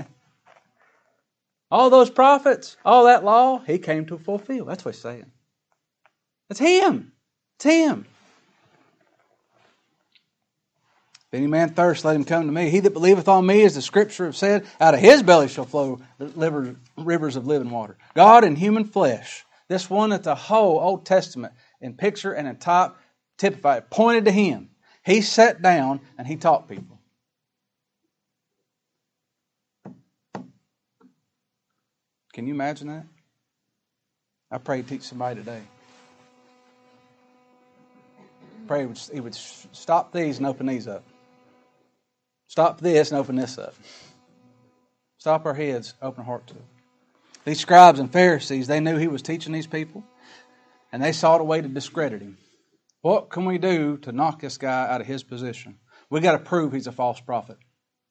all 1.71 1.89
those 1.89 2.09
prophets, 2.09 2.75
all 2.83 3.05
that 3.05 3.23
law, 3.23 3.59
he 3.59 3.79
came 3.79 4.05
to 4.07 4.17
fulfill. 4.17 4.65
That's 4.65 4.83
what 4.83 4.95
he's 4.95 5.01
saying. 5.01 5.31
It's 6.49 6.59
him. 6.59 7.13
It's 7.55 7.65
him. 7.65 8.05
If 11.33 11.37
any 11.37 11.47
man 11.47 11.69
thirst, 11.69 12.05
let 12.05 12.15
him 12.15 12.25
come 12.25 12.45
to 12.45 12.51
me. 12.51 12.69
He 12.69 12.79
that 12.81 12.93
believeth 12.93 13.27
on 13.27 13.43
me, 13.47 13.63
as 13.63 13.73
the 13.73 13.81
scripture 13.81 14.25
have 14.25 14.35
said, 14.35 14.67
out 14.79 14.93
of 14.93 14.99
his 14.99 15.23
belly 15.23 15.47
shall 15.47 15.65
flow 15.65 15.99
rivers 16.95 17.35
of 17.35 17.47
living 17.47 17.71
water. 17.71 17.97
God 18.13 18.43
in 18.43 18.55
human 18.55 18.85
flesh, 18.85 19.43
this 19.67 19.89
one 19.89 20.11
that 20.11 20.21
the 20.21 20.35
whole 20.35 20.79
Old 20.79 21.07
Testament 21.07 21.55
in 21.81 21.95
picture 21.95 22.33
and 22.33 22.47
in 22.47 22.57
type 22.57 22.91
typified, 23.39 23.89
pointed 23.89 24.25
to 24.25 24.31
him. 24.31 24.69
He 25.03 25.21
sat 25.21 25.59
down 25.59 26.01
and 26.19 26.27
he 26.27 26.35
taught 26.35 26.69
people. 26.69 26.99
Can 32.31 32.45
you 32.45 32.53
imagine 32.53 32.89
that? 32.89 33.07
I 34.51 34.59
pray 34.59 34.77
he 34.77 34.83
teach 34.83 35.01
somebody 35.01 35.39
today. 35.39 35.63
Pray 38.67 38.81
he 38.81 38.85
would, 38.85 38.99
he 38.99 39.19
would 39.19 39.33
stop 39.33 40.11
these 40.13 40.37
and 40.37 40.45
open 40.45 40.67
these 40.67 40.87
up. 40.87 41.03
Stop 42.47 42.81
this 42.81 43.11
and 43.11 43.19
open 43.19 43.35
this 43.35 43.57
up. 43.57 43.75
Stop 45.17 45.45
our 45.45 45.53
heads, 45.53 45.93
open 46.01 46.19
our 46.19 46.25
heart 46.25 46.47
to 46.47 46.55
it. 46.55 46.65
These 47.45 47.59
scribes 47.59 47.99
and 47.99 48.11
Pharisees, 48.11 48.67
they 48.67 48.79
knew 48.79 48.97
he 48.97 49.07
was 49.07 49.21
teaching 49.21 49.53
these 49.53 49.67
people, 49.67 50.03
and 50.91 51.03
they 51.03 51.11
sought 51.11 51.41
a 51.41 51.43
way 51.43 51.61
to 51.61 51.67
discredit 51.67 52.21
him. 52.21 52.37
What 53.01 53.29
can 53.29 53.45
we 53.45 53.57
do 53.57 53.97
to 53.97 54.11
knock 54.11 54.39
this 54.39 54.57
guy 54.57 54.87
out 54.87 55.01
of 55.01 55.07
his 55.07 55.23
position? 55.23 55.77
We 56.09 56.21
got 56.21 56.33
to 56.33 56.39
prove 56.39 56.71
he's 56.71 56.87
a 56.87 56.91
false 56.91 57.19
prophet. 57.19 57.57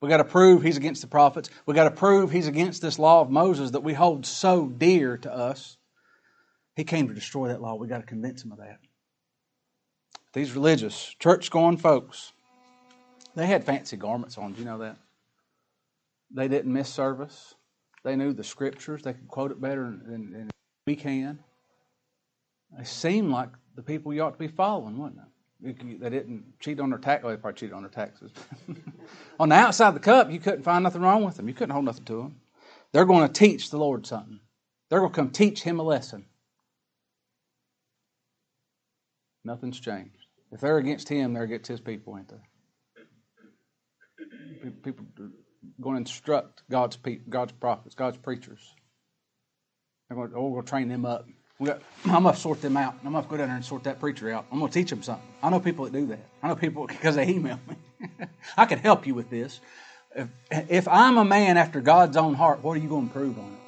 We 0.02 0.08
got 0.08 0.16
to 0.18 0.24
prove 0.24 0.62
he's 0.62 0.76
against 0.76 1.00
the 1.00 1.08
prophets. 1.08 1.48
We 1.64 1.74
got 1.74 1.84
to 1.84 1.92
prove 1.92 2.30
he's 2.30 2.48
against 2.48 2.82
this 2.82 2.98
law 2.98 3.20
of 3.20 3.30
Moses 3.30 3.70
that 3.70 3.84
we 3.84 3.94
hold 3.94 4.26
so 4.26 4.66
dear 4.66 5.16
to 5.18 5.32
us. 5.32 5.76
He 6.74 6.84
came 6.84 7.08
to 7.08 7.14
destroy 7.14 7.48
that 7.48 7.62
law. 7.62 7.76
We 7.76 7.86
got 7.86 8.00
to 8.00 8.06
convince 8.06 8.44
him 8.44 8.52
of 8.52 8.58
that. 8.58 8.80
These 10.32 10.54
religious, 10.54 11.14
church 11.18 11.50
going 11.50 11.76
folks, 11.76 12.31
they 13.34 13.46
had 13.46 13.64
fancy 13.64 13.96
garments 13.96 14.38
on. 14.38 14.52
Do 14.52 14.58
you 14.58 14.64
know 14.64 14.78
that? 14.78 14.96
They 16.30 16.48
didn't 16.48 16.72
miss 16.72 16.88
service. 16.88 17.54
They 18.04 18.16
knew 18.16 18.32
the 18.32 18.44
scriptures. 18.44 19.02
They 19.02 19.12
could 19.12 19.28
quote 19.28 19.50
it 19.50 19.60
better 19.60 19.84
than, 19.84 20.32
than 20.32 20.50
we 20.86 20.96
can. 20.96 21.38
They 22.76 22.84
seemed 22.84 23.30
like 23.30 23.50
the 23.76 23.82
people 23.82 24.12
you 24.12 24.22
ought 24.22 24.32
to 24.32 24.38
be 24.38 24.48
following, 24.48 24.98
wouldn't 24.98 25.20
they? 25.20 25.28
They 25.62 26.10
didn't 26.10 26.58
cheat 26.58 26.80
on 26.80 26.90
their 26.90 26.98
tax. 26.98 27.22
Well, 27.22 27.34
they 27.34 27.40
probably 27.40 27.58
cheated 27.58 27.74
on 27.74 27.82
their 27.82 27.90
taxes. 27.90 28.32
on 29.40 29.50
the 29.50 29.54
outside 29.54 29.88
of 29.88 29.94
the 29.94 30.00
cup, 30.00 30.30
you 30.30 30.40
couldn't 30.40 30.64
find 30.64 30.82
nothing 30.82 31.02
wrong 31.02 31.22
with 31.24 31.36
them. 31.36 31.46
You 31.46 31.54
couldn't 31.54 31.72
hold 31.72 31.84
nothing 31.84 32.04
to 32.06 32.16
them. 32.16 32.40
They're 32.92 33.04
going 33.04 33.26
to 33.26 33.32
teach 33.32 33.70
the 33.70 33.78
Lord 33.78 34.04
something. 34.04 34.40
They're 34.88 35.00
going 35.00 35.12
to 35.12 35.16
come 35.16 35.30
teach 35.30 35.62
Him 35.62 35.78
a 35.78 35.82
lesson. 35.82 36.26
Nothing's 39.44 39.78
changed. 39.78 40.26
If 40.50 40.60
they're 40.60 40.78
against 40.78 41.08
Him, 41.08 41.32
they're 41.32 41.44
against 41.44 41.68
His 41.68 41.80
people, 41.80 42.16
ain't 42.18 42.28
they? 42.28 42.36
People 44.82 45.06
going 45.80 45.94
to 45.94 46.00
instruct 46.00 46.62
God's 46.70 46.96
people, 46.96 47.24
God's 47.28 47.52
prophets, 47.52 47.94
God's 47.94 48.16
preachers. 48.16 48.74
They're 50.08 50.16
going 50.16 50.32
oh, 50.34 50.48
we're 50.48 50.62
going 50.62 50.64
to 50.64 50.70
train 50.70 50.88
them 50.88 51.04
up. 51.04 51.26
Got, 51.62 51.80
I'm 52.06 52.24
going 52.24 52.34
to 52.34 52.40
sort 52.40 52.60
them 52.60 52.76
out. 52.76 52.96
I'm 53.04 53.12
going 53.12 53.22
to 53.22 53.30
go 53.30 53.36
down 53.36 53.48
there 53.48 53.56
and 53.56 53.64
sort 53.64 53.84
that 53.84 54.00
preacher 54.00 54.30
out. 54.32 54.46
I'm 54.50 54.58
going 54.58 54.70
to 54.70 54.78
teach 54.78 54.90
them 54.90 55.02
something. 55.02 55.26
I 55.42 55.48
know 55.48 55.60
people 55.60 55.84
that 55.84 55.92
do 55.92 56.06
that. 56.06 56.26
I 56.42 56.48
know 56.48 56.56
people 56.56 56.86
because 56.88 57.14
they 57.14 57.28
email 57.28 57.60
me. 57.68 58.08
I 58.56 58.66
can 58.66 58.78
help 58.78 59.06
you 59.06 59.14
with 59.14 59.30
this. 59.30 59.60
If, 60.14 60.28
if 60.50 60.88
I'm 60.88 61.18
a 61.18 61.24
man 61.24 61.56
after 61.56 61.80
God's 61.80 62.16
own 62.16 62.34
heart, 62.34 62.62
what 62.62 62.76
are 62.76 62.80
you 62.80 62.88
going 62.88 63.08
to 63.08 63.14
improve 63.14 63.38
on 63.38 63.52
it? 63.52 63.58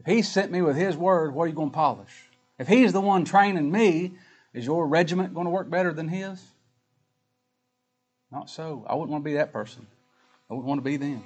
If 0.00 0.06
He 0.06 0.22
sent 0.22 0.50
me 0.50 0.62
with 0.62 0.76
His 0.76 0.96
word, 0.96 1.34
what 1.34 1.44
are 1.44 1.48
you 1.48 1.54
going 1.54 1.70
to 1.70 1.74
polish? 1.74 2.12
If 2.58 2.66
He's 2.66 2.92
the 2.92 3.00
one 3.00 3.24
training 3.24 3.70
me, 3.70 4.14
is 4.52 4.66
your 4.66 4.86
regiment 4.86 5.32
going 5.34 5.46
to 5.46 5.50
work 5.50 5.70
better 5.70 5.92
than 5.92 6.08
His? 6.08 6.42
Not 8.30 8.48
so. 8.48 8.84
I 8.88 8.94
wouldn't 8.94 9.10
want 9.10 9.24
to 9.24 9.30
be 9.30 9.34
that 9.34 9.52
person. 9.52 9.86
I 10.48 10.54
wouldn't 10.54 10.68
want 10.68 10.78
to 10.78 10.84
be 10.84 10.96
them. 10.96 11.24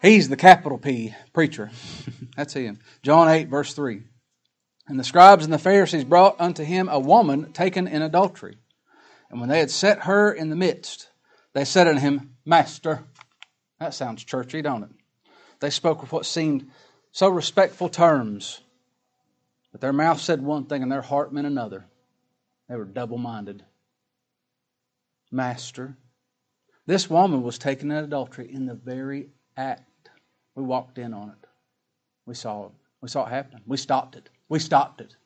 He's 0.00 0.28
the 0.28 0.36
capital 0.36 0.78
P 0.78 1.14
preacher. 1.32 1.70
That's 2.36 2.52
him. 2.52 2.78
John 3.02 3.28
8, 3.28 3.48
verse 3.48 3.74
3. 3.74 4.02
And 4.86 5.00
the 5.00 5.04
scribes 5.04 5.44
and 5.44 5.52
the 5.52 5.58
Pharisees 5.58 6.04
brought 6.04 6.40
unto 6.40 6.62
him 6.62 6.88
a 6.88 7.00
woman 7.00 7.52
taken 7.52 7.88
in 7.88 8.02
adultery. 8.02 8.58
And 9.30 9.40
when 9.40 9.48
they 9.48 9.58
had 9.58 9.70
set 9.70 10.00
her 10.00 10.30
in 10.30 10.50
the 10.50 10.56
midst, 10.56 11.08
they 11.54 11.64
said 11.64 11.88
unto 11.88 12.00
him, 12.00 12.36
Master. 12.44 13.04
That 13.80 13.94
sounds 13.94 14.22
churchy, 14.24 14.62
don't 14.62 14.84
it? 14.84 14.90
They 15.60 15.70
spoke 15.70 16.02
with 16.02 16.12
what 16.12 16.26
seemed 16.26 16.70
so 17.10 17.28
respectful 17.28 17.88
terms, 17.88 18.60
but 19.72 19.80
their 19.80 19.92
mouth 19.92 20.20
said 20.20 20.42
one 20.42 20.66
thing 20.66 20.82
and 20.82 20.92
their 20.92 21.02
heart 21.02 21.32
meant 21.32 21.46
another. 21.46 21.86
They 22.68 22.76
were 22.76 22.84
double 22.84 23.18
minded. 23.18 23.64
Master. 25.34 25.96
This 26.86 27.10
woman 27.10 27.42
was 27.42 27.58
taken 27.58 27.90
in 27.90 28.04
adultery 28.04 28.50
in 28.52 28.66
the 28.66 28.74
very 28.74 29.28
act. 29.56 30.10
We 30.54 30.62
walked 30.62 30.98
in 30.98 31.12
on 31.12 31.30
it. 31.30 31.48
We 32.24 32.34
saw 32.34 32.66
it. 32.66 32.72
We 33.00 33.08
saw 33.08 33.26
it 33.26 33.30
happen. 33.30 33.60
We 33.66 33.76
stopped 33.76 34.16
it. 34.16 34.30
We 34.48 34.58
stopped 34.58 35.00
it. 35.00 35.16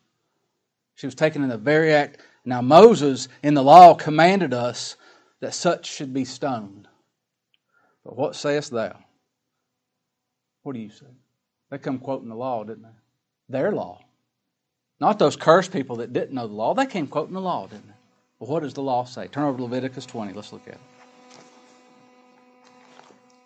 She 0.95 1.07
was 1.07 1.15
taken 1.15 1.43
in 1.43 1.49
the 1.49 1.59
very 1.59 1.93
act. 1.93 2.19
Now, 2.45 2.63
Moses 2.63 3.29
in 3.43 3.55
the 3.55 3.63
law 3.63 3.95
commanded 3.95 4.55
us 4.55 4.97
that 5.41 5.55
such 5.55 5.87
should 5.87 6.13
be 6.13 6.25
stoned. 6.25 6.89
But 8.05 8.17
what 8.17 8.35
sayest 8.35 8.73
thou? 8.73 8.99
What 10.63 10.73
do 10.73 10.81
you 10.81 10.91
say? 10.91 11.07
They 11.71 11.79
come 11.79 11.99
quoting 11.99 12.29
the 12.29 12.35
law, 12.35 12.65
didn't 12.65 12.83
they? 12.83 12.89
Their 13.51 13.73
law. 13.73 14.01
Not 15.01 15.19
those 15.19 15.37
cursed 15.37 15.73
people 15.73 15.97
that 15.97 16.13
didn't 16.13 16.35
know 16.35 16.47
the 16.47 16.55
law. 16.55 16.75
They 16.75 16.87
came 16.87 17.07
quoting 17.07 17.35
the 17.35 17.41
law, 17.41 17.67
didn't 17.67 17.87
they? 17.87 17.95
Well, 18.39 18.51
what 18.51 18.63
does 18.63 18.75
the 18.75 18.83
law 18.83 19.05
say? 19.05 19.27
Turn 19.27 19.45
over 19.45 19.59
to 19.59 19.65
Leviticus 19.65 20.07
20. 20.07 20.33
Let's 20.33 20.53
look 20.53 20.67
at 20.67 20.75
it. 20.75 20.81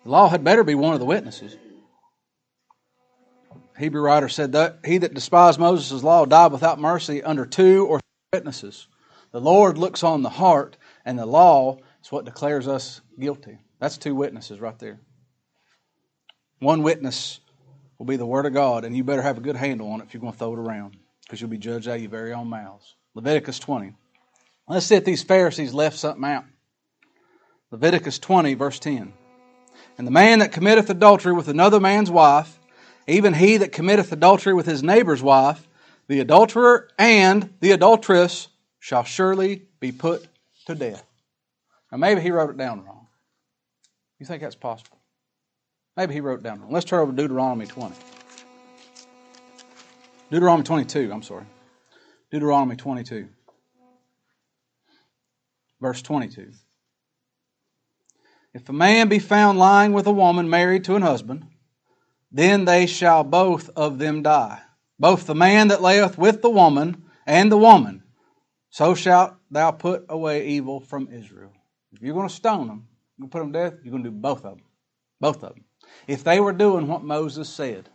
The 0.03 0.09
law 0.09 0.29
had 0.29 0.43
better 0.43 0.63
be 0.63 0.75
one 0.75 0.93
of 0.93 0.99
the 0.99 1.05
witnesses. 1.05 1.57
Hebrew 3.77 4.01
writer 4.01 4.29
said 4.29 4.51
that 4.51 4.79
he 4.85 4.99
that 4.99 5.13
despised 5.13 5.59
Moses' 5.59 6.03
law 6.03 6.25
died 6.25 6.51
without 6.51 6.79
mercy 6.79 7.23
under 7.23 7.45
two 7.45 7.87
or 7.87 7.99
three 7.99 8.39
witnesses. 8.39 8.87
The 9.31 9.41
Lord 9.41 9.77
looks 9.79 10.03
on 10.03 10.21
the 10.21 10.29
heart, 10.29 10.77
and 11.05 11.17
the 11.17 11.25
law 11.25 11.77
is 12.03 12.11
what 12.11 12.25
declares 12.25 12.67
us 12.67 13.01
guilty. 13.19 13.57
That's 13.79 13.97
two 13.97 14.13
witnesses 14.13 14.59
right 14.59 14.77
there. 14.77 14.99
One 16.59 16.83
witness 16.83 17.39
will 17.97 18.05
be 18.05 18.15
the 18.15 18.25
Word 18.27 18.45
of 18.45 18.53
God, 18.53 18.85
and 18.85 18.95
you 18.95 19.03
better 19.03 19.23
have 19.23 19.37
a 19.37 19.41
good 19.41 19.55
handle 19.55 19.91
on 19.91 20.01
it 20.01 20.05
if 20.05 20.13
you're 20.13 20.21
going 20.21 20.33
to 20.33 20.39
throw 20.39 20.53
it 20.53 20.59
around, 20.59 20.97
because 21.23 21.41
you'll 21.41 21.49
be 21.49 21.57
judged 21.57 21.87
out 21.87 21.95
of 21.95 22.01
your 22.01 22.11
very 22.11 22.31
own 22.31 22.47
mouths. 22.47 22.95
Leviticus 23.15 23.57
20. 23.57 23.95
Let's 24.67 24.85
see 24.85 24.95
if 24.95 25.05
these 25.05 25.23
Pharisees 25.23 25.73
left 25.73 25.97
something 25.97 26.23
out. 26.23 26.45
Leviticus 27.71 28.19
20, 28.19 28.53
verse 28.53 28.79
10. 28.79 29.13
And 29.97 30.07
the 30.07 30.11
man 30.11 30.39
that 30.39 30.51
committeth 30.51 30.89
adultery 30.89 31.33
with 31.33 31.47
another 31.47 31.79
man's 31.79 32.09
wife, 32.09 32.59
even 33.07 33.33
he 33.33 33.57
that 33.57 33.71
committeth 33.71 34.11
adultery 34.11 34.53
with 34.53 34.65
his 34.65 34.81
neighbor's 34.81 35.21
wife, 35.21 35.67
the 36.07 36.19
adulterer 36.19 36.89
and 36.97 37.53
the 37.59 37.71
adulteress 37.71 38.47
shall 38.79 39.03
surely 39.03 39.63
be 39.79 39.91
put 39.91 40.25
to 40.67 40.75
death. 40.75 41.03
Now, 41.91 41.97
maybe 41.97 42.21
he 42.21 42.31
wrote 42.31 42.49
it 42.49 42.57
down 42.57 42.83
wrong. 42.85 43.07
You 44.19 44.25
think 44.25 44.41
that's 44.41 44.55
possible? 44.55 44.99
Maybe 45.97 46.13
he 46.13 46.21
wrote 46.21 46.39
it 46.39 46.43
down 46.43 46.61
wrong. 46.61 46.71
Let's 46.71 46.85
turn 46.85 47.01
over 47.01 47.11
to 47.11 47.15
Deuteronomy 47.15 47.65
20. 47.65 47.95
Deuteronomy 50.31 50.63
22, 50.63 51.11
I'm 51.11 51.21
sorry. 51.21 51.45
Deuteronomy 52.31 52.75
22 52.75 53.27
verse 55.83 56.01
22. 56.01 56.49
If 58.53 58.69
a 58.69 58.73
man 58.73 59.09
be 59.09 59.19
found 59.19 59.59
lying 59.59 59.91
with 59.91 60.07
a 60.07 60.13
woman 60.13 60.49
married 60.49 60.85
to 60.85 60.95
an 60.95 61.01
husband, 61.01 61.45
then 62.31 62.63
they 62.63 62.85
shall 62.87 63.25
both 63.25 63.69
of 63.75 63.99
them 63.99 64.23
die, 64.23 64.61
both 64.97 65.27
the 65.27 65.35
man 65.35 65.67
that 65.67 65.81
layeth 65.81 66.17
with 66.17 66.41
the 66.41 66.49
woman 66.49 67.03
and 67.27 67.51
the 67.51 67.57
woman. 67.57 68.01
So 68.69 68.95
shalt 68.95 69.33
thou 69.51 69.71
put 69.71 70.05
away 70.07 70.47
evil 70.47 70.79
from 70.79 71.09
Israel. 71.11 71.51
If 71.91 72.01
you're 72.01 72.15
going 72.15 72.29
to 72.29 72.33
stone 72.33 72.67
them, 72.67 72.87
you're 73.17 73.27
going 73.27 73.29
to 73.29 73.33
put 73.33 73.39
them 73.39 73.53
to 73.53 73.59
death, 73.59 73.79
you're 73.83 73.91
going 73.91 74.03
to 74.05 74.09
do 74.09 74.15
both 74.15 74.45
of 74.45 74.55
them. 74.55 74.65
Both 75.19 75.43
of 75.43 75.53
them. 75.53 75.65
If 76.07 76.23
they 76.23 76.39
were 76.39 76.53
doing 76.53 76.87
what 76.87 77.03
Moses 77.03 77.49
said, 77.49 77.89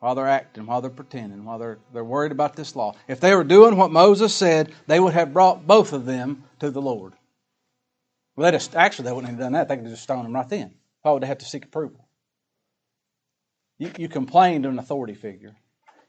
while 0.00 0.14
they're 0.14 0.26
acting, 0.26 0.66
while 0.66 0.80
they're 0.80 0.90
pretending, 0.90 1.44
while 1.44 1.58
they're, 1.58 1.78
they're 1.92 2.04
worried 2.04 2.32
about 2.32 2.56
this 2.56 2.74
law. 2.74 2.94
If 3.06 3.20
they 3.20 3.34
were 3.34 3.44
doing 3.44 3.76
what 3.76 3.90
Moses 3.90 4.34
said, 4.34 4.72
they 4.86 4.98
would 4.98 5.12
have 5.12 5.32
brought 5.32 5.66
both 5.66 5.92
of 5.92 6.06
them 6.06 6.44
to 6.58 6.70
the 6.70 6.80
Lord. 6.80 7.12
Well, 8.34 8.50
they 8.50 8.56
just, 8.56 8.74
actually, 8.74 9.04
they 9.06 9.12
wouldn't 9.12 9.30
have 9.30 9.38
done 9.38 9.52
that. 9.52 9.68
They 9.68 9.76
could 9.76 9.84
have 9.84 9.92
just 9.92 10.02
stone 10.02 10.24
them 10.24 10.34
right 10.34 10.48
then. 10.48 10.74
Why 11.02 11.12
would 11.12 11.22
they 11.22 11.26
have 11.26 11.38
to 11.38 11.44
seek 11.44 11.66
approval? 11.66 12.08
You, 13.78 13.90
you 13.98 14.08
complain 14.08 14.62
to 14.62 14.70
an 14.70 14.78
authority 14.78 15.14
figure. 15.14 15.54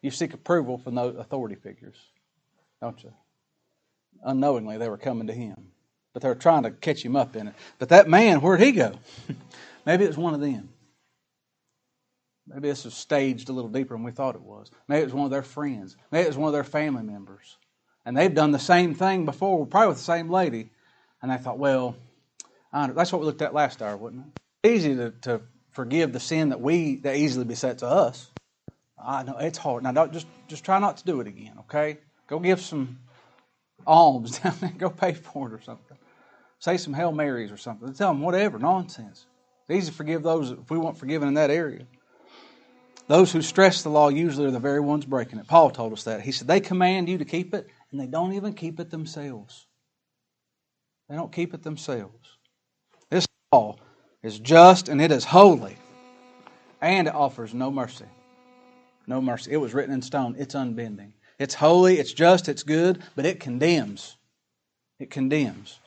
You 0.01 0.11
seek 0.11 0.33
approval 0.33 0.77
from 0.77 0.95
those 0.95 1.15
authority 1.17 1.55
figures, 1.55 1.95
don't 2.81 3.01
you? 3.03 3.13
Unknowingly, 4.23 4.77
they 4.77 4.89
were 4.89 4.97
coming 4.97 5.27
to 5.27 5.33
him. 5.33 5.67
But 6.13 6.21
they 6.21 6.29
were 6.29 6.35
trying 6.35 6.63
to 6.63 6.71
catch 6.71 7.03
him 7.03 7.15
up 7.15 7.35
in 7.35 7.47
it. 7.47 7.53
But 7.79 7.89
that 7.89 8.09
man, 8.09 8.41
where'd 8.41 8.61
he 8.61 8.71
go? 8.71 8.93
Maybe 9.85 10.03
it 10.03 10.07
was 10.07 10.17
one 10.17 10.33
of 10.33 10.41
them. 10.41 10.69
Maybe 12.47 12.69
this 12.69 12.85
was 12.85 12.93
staged 12.93 13.49
a 13.49 13.53
little 13.53 13.69
deeper 13.69 13.93
than 13.93 14.03
we 14.03 14.11
thought 14.11 14.35
it 14.35 14.41
was. 14.41 14.71
Maybe 14.87 15.01
it 15.01 15.05
was 15.05 15.13
one 15.13 15.25
of 15.25 15.31
their 15.31 15.43
friends. 15.43 15.95
Maybe 16.11 16.25
it 16.25 16.29
was 16.29 16.37
one 16.37 16.47
of 16.47 16.53
their 16.53 16.63
family 16.63 17.03
members. 17.03 17.57
And 18.05 18.17
they've 18.17 18.33
done 18.33 18.51
the 18.51 18.59
same 18.59 18.95
thing 18.95 19.25
before, 19.25 19.65
probably 19.65 19.89
with 19.89 19.97
the 19.97 20.03
same 20.03 20.29
lady. 20.29 20.69
And 21.21 21.31
they 21.31 21.37
thought, 21.37 21.59
well, 21.59 21.95
that's 22.73 23.11
what 23.11 23.21
we 23.21 23.27
looked 23.27 23.41
at 23.41 23.53
last 23.53 23.81
hour, 23.81 23.95
wasn't 23.95 24.25
it? 24.63 24.67
Easy 24.67 24.95
to, 24.95 25.11
to 25.21 25.41
forgive 25.71 26.13
the 26.13 26.19
sin 26.19 26.49
that 26.49 26.61
we 26.61 26.97
that 26.97 27.15
easily 27.15 27.45
besets 27.45 27.83
us. 27.83 28.29
I 29.03 29.23
know 29.23 29.37
it's 29.37 29.57
hard. 29.57 29.83
Now, 29.83 30.07
just 30.07 30.27
just 30.47 30.63
try 30.63 30.79
not 30.79 30.97
to 30.97 31.05
do 31.05 31.21
it 31.21 31.27
again. 31.27 31.53
Okay, 31.61 31.97
go 32.27 32.39
give 32.39 32.61
some 32.61 32.99
alms 33.87 34.39
down 34.43 34.55
there. 34.61 34.73
Go 34.77 34.89
pay 34.89 35.13
for 35.13 35.47
it 35.47 35.53
or 35.53 35.61
something. 35.61 35.97
Say 36.59 36.77
some 36.77 36.93
Hail 36.93 37.11
Marys 37.11 37.51
or 37.51 37.57
something. 37.57 37.91
Tell 37.93 38.13
them 38.13 38.21
whatever 38.21 38.59
nonsense. 38.59 39.25
It's 39.67 39.77
easy 39.77 39.91
to 39.91 39.97
forgive 39.97 40.21
those 40.21 40.51
if 40.51 40.69
we 40.69 40.77
weren't 40.77 40.97
forgiven 40.97 41.27
in 41.27 41.33
that 41.35 41.49
area. 41.49 41.87
Those 43.11 43.33
who 43.33 43.41
stress 43.41 43.83
the 43.83 43.89
law 43.89 44.07
usually 44.07 44.47
are 44.47 44.51
the 44.51 44.59
very 44.59 44.79
ones 44.79 45.03
breaking 45.03 45.39
it. 45.39 45.45
Paul 45.45 45.69
told 45.69 45.91
us 45.91 46.05
that. 46.05 46.21
He 46.21 46.31
said 46.31 46.47
they 46.47 46.61
command 46.61 47.09
you 47.09 47.17
to 47.17 47.25
keep 47.25 47.53
it, 47.53 47.67
and 47.91 47.99
they 47.99 48.07
don't 48.07 48.31
even 48.31 48.53
keep 48.53 48.79
it 48.79 48.89
themselves. 48.89 49.67
They 51.09 51.17
don't 51.17 51.33
keep 51.33 51.53
it 51.53 51.61
themselves. 51.61 52.37
This 53.09 53.27
law 53.51 53.75
is 54.23 54.39
just 54.39 54.87
and 54.87 55.01
it 55.01 55.11
is 55.11 55.25
holy, 55.25 55.75
and 56.79 57.05
it 57.05 57.13
offers 57.13 57.53
no 57.53 57.69
mercy. 57.69 58.05
No 59.07 59.19
mercy. 59.19 59.51
It 59.51 59.57
was 59.57 59.73
written 59.73 59.93
in 59.93 60.01
stone, 60.01 60.37
it's 60.39 60.55
unbending. 60.55 61.11
It's 61.37 61.53
holy, 61.53 61.99
it's 61.99 62.13
just, 62.13 62.47
it's 62.47 62.63
good, 62.63 63.03
but 63.17 63.25
it 63.25 63.41
condemns. 63.41 64.15
It 64.99 65.09
condemns. 65.09 65.79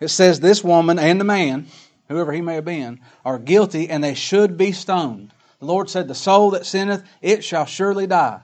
It 0.00 0.08
says 0.08 0.38
this 0.40 0.62
woman 0.62 0.98
and 0.98 1.18
the 1.18 1.24
man, 1.24 1.68
whoever 2.08 2.30
he 2.30 2.42
may 2.42 2.56
have 2.56 2.66
been, 2.66 3.00
are 3.24 3.38
guilty 3.38 3.88
and 3.88 4.04
they 4.04 4.12
should 4.12 4.58
be 4.58 4.72
stoned. 4.72 5.32
The 5.60 5.66
Lord 5.66 5.90
said, 5.90 6.08
The 6.08 6.14
soul 6.14 6.50
that 6.50 6.66
sinneth, 6.66 7.02
it 7.20 7.44
shall 7.44 7.66
surely 7.66 8.06
die. 8.06 8.42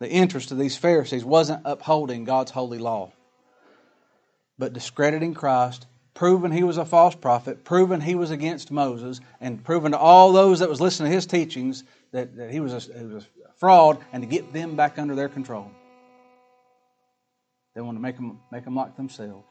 The 0.00 0.10
interest 0.10 0.50
of 0.50 0.58
these 0.58 0.76
Pharisees 0.76 1.24
wasn't 1.24 1.62
upholding 1.64 2.24
God's 2.24 2.50
holy 2.50 2.78
law, 2.78 3.12
but 4.58 4.72
discrediting 4.72 5.32
Christ, 5.32 5.86
proving 6.12 6.50
he 6.50 6.64
was 6.64 6.76
a 6.76 6.84
false 6.84 7.14
prophet, 7.14 7.64
proving 7.64 8.00
he 8.00 8.16
was 8.16 8.30
against 8.32 8.72
Moses, 8.72 9.20
and 9.40 9.62
proving 9.64 9.92
to 9.92 9.98
all 9.98 10.32
those 10.32 10.58
that 10.58 10.68
was 10.68 10.80
listening 10.80 11.10
to 11.10 11.14
his 11.14 11.26
teachings 11.26 11.84
that, 12.10 12.36
that 12.36 12.50
he, 12.50 12.60
was 12.60 12.72
a, 12.72 12.98
he 12.98 13.04
was 13.04 13.24
a 13.24 13.52
fraud 13.58 13.98
and 14.12 14.22
to 14.22 14.26
get 14.26 14.52
them 14.52 14.74
back 14.74 14.98
under 14.98 15.14
their 15.14 15.28
control. 15.28 15.70
They 17.74 17.80
want 17.80 17.96
to 17.96 18.02
make 18.02 18.16
them, 18.16 18.40
make 18.50 18.64
them 18.64 18.74
like 18.74 18.96
themselves. 18.96 19.46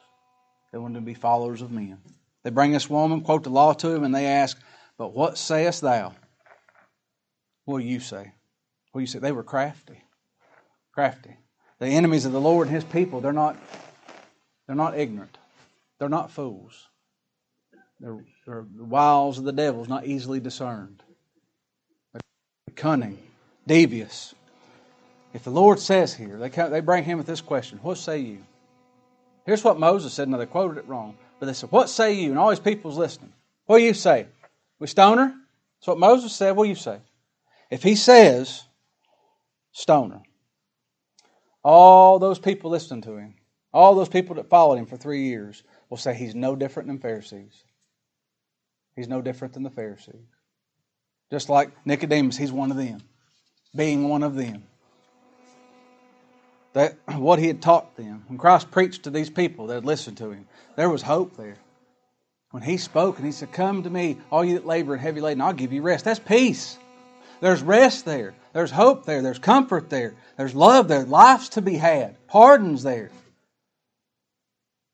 They 0.72 0.78
want 0.78 0.96
to 0.96 1.02
be 1.02 1.14
followers 1.14 1.62
of 1.62 1.72
men. 1.72 1.98
They 2.44 2.50
bring 2.50 2.72
this 2.72 2.90
woman, 2.90 3.22
quote 3.22 3.44
the 3.44 3.50
law 3.50 3.74
to 3.74 3.90
him, 3.90 4.04
and 4.04 4.14
they 4.14 4.26
ask, 4.26 4.60
But 5.02 5.16
what 5.16 5.36
sayest 5.36 5.82
thou? 5.82 6.14
What 7.66 7.80
do 7.80 7.86
you 7.86 8.00
say? 8.00 8.34
What 8.92 9.00
do 9.00 9.02
you 9.02 9.08
say? 9.08 9.18
They 9.18 9.32
were 9.32 9.42
crafty. 9.42 10.00
Crafty. 10.94 11.36
The 11.80 11.88
enemies 11.88 12.26
of 12.26 12.34
the 12.34 12.40
Lord 12.40 12.68
and 12.68 12.76
his 12.76 12.84
people, 12.84 13.20
they're 13.20 13.34
not, 13.34 13.58
they're 14.68 14.76
not 14.76 14.96
ignorant. 14.96 15.40
They're 15.98 16.08
not 16.08 16.30
fools. 16.30 16.88
They're, 18.00 18.24
they're 18.46 18.64
the 18.78 18.84
wiles 18.84 19.40
of 19.40 19.44
the 19.44 19.52
devil 19.52 19.82
is 19.82 19.90
not 19.90 20.06
easily 20.06 20.40
discerned. 20.40 21.02
They're 22.14 22.22
cunning, 22.76 23.18
devious. 23.66 24.36
If 25.34 25.44
the 25.44 25.50
Lord 25.50 25.80
says 25.80 26.14
here, 26.14 26.38
they, 26.38 26.52
come, 26.52 26.70
they 26.70 26.80
bring 26.80 27.06
him 27.06 27.18
with 27.18 27.26
this 27.26 27.42
question, 27.42 27.80
What 27.82 27.98
say 27.98 28.20
you? 28.20 28.46
Here's 29.48 29.64
what 29.64 29.80
Moses 29.80 30.14
said. 30.14 30.30
Now, 30.30 30.38
they 30.38 30.46
quoted 30.46 30.78
it 30.78 30.88
wrong. 30.88 31.18
But 31.40 31.48
they 31.48 31.54
said, 31.54 31.72
What 31.72 31.90
say 31.90 32.14
you? 32.14 32.30
And 32.30 32.38
all 32.38 32.52
these 32.52 32.60
people's 32.60 33.00
listening. 33.00 33.34
What 33.66 33.80
do 33.80 33.84
you 33.84 33.96
say? 33.96 34.28
We 34.82 34.88
stoner? 34.88 35.28
That's 35.80 35.88
what 35.88 36.00
Moses 36.00 36.36
said. 36.36 36.56
What 36.56 36.64
do 36.64 36.70
you 36.70 36.76
say? 36.76 36.98
If 37.70 37.84
he 37.84 37.96
says, 37.96 38.64
stoner, 39.72 40.24
all 41.64 42.18
those 42.18 42.40
people 42.40 42.72
listening 42.72 43.04
to 43.04 43.16
him, 43.16 43.36
all 43.72 43.94
those 43.94 44.10
people 44.10 44.36
that 44.36 44.50
followed 44.50 44.80
him 44.80 44.88
for 44.88 44.98
three 44.98 45.26
years, 45.26 45.62
will 45.92 45.98
say 45.98 46.16
he's 46.16 46.34
no 46.34 46.56
different 46.56 46.88
than 46.88 46.98
Pharisees. 46.98 47.64
He's 48.96 49.08
no 49.08 49.22
different 49.22 49.54
than 49.54 49.62
the 49.62 49.70
Pharisees. 49.70 50.16
Just 51.30 51.48
like 51.48 51.70
Nicodemus, 51.86 52.36
he's 52.36 52.52
one 52.52 52.72
of 52.72 52.78
them, 52.78 53.04
being 53.76 54.10
one 54.10 54.24
of 54.24 54.34
them 54.36 54.64
that 56.74 56.98
what 57.18 57.38
he 57.38 57.46
had 57.46 57.62
taught 57.62 57.96
them. 57.98 58.24
When 58.28 58.40
Christ 58.40 58.72
preached 58.72 59.04
to 59.04 59.12
these 59.12 59.30
people 59.30 59.68
that 59.68 59.86
listened 59.86 60.18
to 60.18 60.32
him, 60.32 60.48
there 60.76 60.90
was 60.90 61.04
hope 61.04 61.38
there. 61.38 61.58
When 62.52 62.64
he 62.64 62.78
spoke 62.78 63.18
and 63.18 63.26
he 63.26 63.32
said, 63.32 63.52
Come 63.52 63.84
to 63.84 63.90
me, 63.90 64.18
all 64.30 64.44
you 64.44 64.56
that 64.56 64.66
labor 64.66 64.94
and 64.94 65.02
heavy 65.02 65.22
laden, 65.22 65.42
I'll 65.42 65.54
give 65.54 65.74
you 65.74 65.82
rest. 65.82 66.06
That's 66.06 66.20
peace. 66.20 66.78
There's 67.40 67.64
rest 67.64 68.06
there. 68.06 68.36
There's 68.54 68.72
hope 68.72 69.06
there. 69.06 69.22
There's 69.22 69.40
comfort 69.40 69.90
there. 69.90 70.16
There's 70.38 70.54
love 70.54 70.88
there. 70.88 71.06
Life's 71.06 71.50
to 71.50 71.62
be 71.62 71.76
had. 71.76 72.16
Pardon's 72.28 72.84
there. 72.84 73.10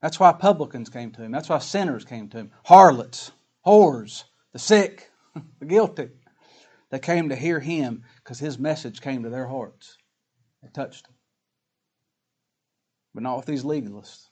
That's 0.01 0.19
why 0.19 0.31
publicans 0.31 0.89
came 0.89 1.11
to 1.11 1.23
him. 1.23 1.31
That's 1.31 1.49
why 1.49 1.57
sinners 1.57 2.05
came 2.05 2.29
to 2.29 2.37
him. 2.37 2.51
Harlots, 2.63 3.31
whores, 3.65 4.23
the 4.53 4.59
sick, 4.59 5.09
the 5.59 5.65
guilty. 5.65 6.09
They 6.91 6.99
came 6.99 7.29
to 7.29 7.35
hear 7.35 7.59
him 7.59 8.03
because 8.23 8.39
his 8.39 8.59
message 8.59 9.01
came 9.01 9.23
to 9.23 9.29
their 9.29 9.47
hearts. 9.47 9.97
It 10.63 10.73
touched 10.73 11.07
them 11.07 11.17
but 13.17 13.23
not 13.23 13.37
with 13.37 13.47
these 13.47 13.63
legalists. 13.63 14.26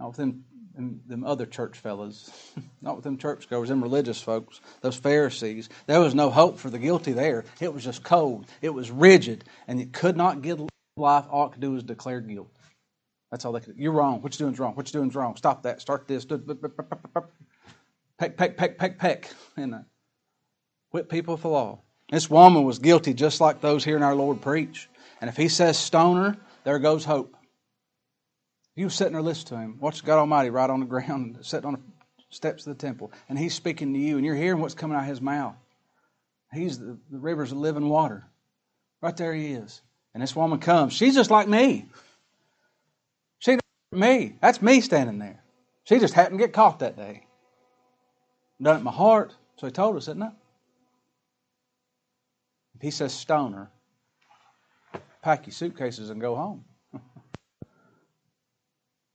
Not 0.00 0.08
with 0.08 0.16
them, 0.16 0.44
them, 0.74 1.00
them 1.06 1.24
other 1.24 1.46
church 1.46 1.78
fellows. 1.78 2.30
not 2.82 2.96
with 2.96 3.04
them 3.04 3.18
churchgoers, 3.18 3.68
them 3.68 3.82
religious 3.82 4.20
folks, 4.20 4.60
those 4.80 4.96
Pharisees. 4.96 5.68
There 5.86 6.00
was 6.00 6.14
no 6.14 6.30
hope 6.30 6.58
for 6.58 6.70
the 6.70 6.78
guilty 6.78 7.12
there. 7.12 7.44
It 7.60 7.72
was 7.72 7.84
just 7.84 8.02
cold. 8.02 8.46
It 8.62 8.70
was 8.70 8.90
rigid. 8.90 9.44
And 9.66 9.80
it 9.80 9.92
could 9.92 10.16
not 10.16 10.42
get 10.42 10.58
life. 10.96 11.24
All 11.30 11.46
it 11.46 11.52
could 11.52 11.60
do 11.60 11.72
was 11.72 11.82
declare 11.82 12.20
guilt. 12.20 12.50
That's 13.30 13.44
all 13.44 13.52
they 13.52 13.60
could 13.60 13.76
do. 13.76 13.82
You're 13.82 13.92
wrong. 13.92 14.22
What 14.22 14.38
you're 14.38 14.46
doing 14.46 14.54
is 14.54 14.60
wrong. 14.60 14.74
What 14.74 14.92
you're 14.92 15.00
doing 15.00 15.10
is 15.10 15.16
wrong. 15.16 15.36
Stop 15.36 15.62
that. 15.64 15.80
Start 15.80 16.08
this. 16.08 16.24
Peck, 18.18 18.36
peck, 18.36 18.56
peck, 18.56 18.78
peck, 18.78 18.98
peck. 18.98 19.30
And 19.56 19.74
uh, 19.74 19.78
whip 20.90 21.08
people 21.08 21.34
with 21.34 21.42
the 21.42 21.48
law. 21.48 21.80
This 22.10 22.30
woman 22.30 22.64
was 22.64 22.78
guilty 22.78 23.12
just 23.12 23.40
like 23.40 23.60
those 23.60 23.84
here 23.84 23.96
in 23.96 24.02
our 24.02 24.14
Lord 24.14 24.40
preach. 24.40 24.88
And 25.20 25.28
if 25.28 25.36
he 25.36 25.48
says 25.48 25.76
stoner, 25.76 26.36
there 26.64 26.78
goes 26.78 27.04
hope. 27.04 27.36
You 28.78 28.88
sitting 28.88 29.14
there 29.14 29.22
listening 29.22 29.58
to 29.58 29.64
him. 29.64 29.78
Watch 29.80 30.04
God 30.04 30.20
Almighty 30.20 30.50
right 30.50 30.70
on 30.70 30.78
the 30.78 30.86
ground, 30.86 31.38
sitting 31.40 31.66
on 31.66 31.72
the 31.72 31.80
steps 32.30 32.64
of 32.64 32.78
the 32.78 32.80
temple, 32.80 33.10
and 33.28 33.36
he's 33.36 33.52
speaking 33.52 33.92
to 33.92 33.98
you, 33.98 34.18
and 34.18 34.24
you're 34.24 34.36
hearing 34.36 34.60
what's 34.60 34.74
coming 34.74 34.96
out 34.96 35.02
of 35.02 35.08
his 35.08 35.20
mouth. 35.20 35.56
He's 36.52 36.78
the, 36.78 36.96
the 37.10 37.18
rivers 37.18 37.50
of 37.50 37.58
living 37.58 37.88
water. 37.88 38.24
Right 39.02 39.16
there 39.16 39.34
he 39.34 39.48
is. 39.48 39.80
And 40.14 40.22
this 40.22 40.36
woman 40.36 40.60
comes. 40.60 40.92
She's 40.92 41.16
just 41.16 41.28
like 41.28 41.48
me. 41.48 41.86
She 43.40 43.58
me. 43.90 44.36
That's 44.40 44.62
me 44.62 44.80
standing 44.80 45.18
there. 45.18 45.42
She 45.82 45.98
just 45.98 46.14
happened 46.14 46.38
to 46.38 46.44
get 46.46 46.52
caught 46.52 46.78
that 46.78 46.96
day. 46.96 47.26
Done 48.62 48.76
it 48.76 48.84
my 48.84 48.92
heart. 48.92 49.34
So 49.56 49.66
he 49.66 49.72
told 49.72 49.96
us, 49.96 50.06
didn't 50.06 50.22
it? 50.22 50.32
He 52.80 52.92
says 52.92 53.12
stoner, 53.12 53.72
pack 55.20 55.46
your 55.46 55.52
suitcases 55.52 56.10
and 56.10 56.20
go 56.20 56.36
home. 56.36 56.64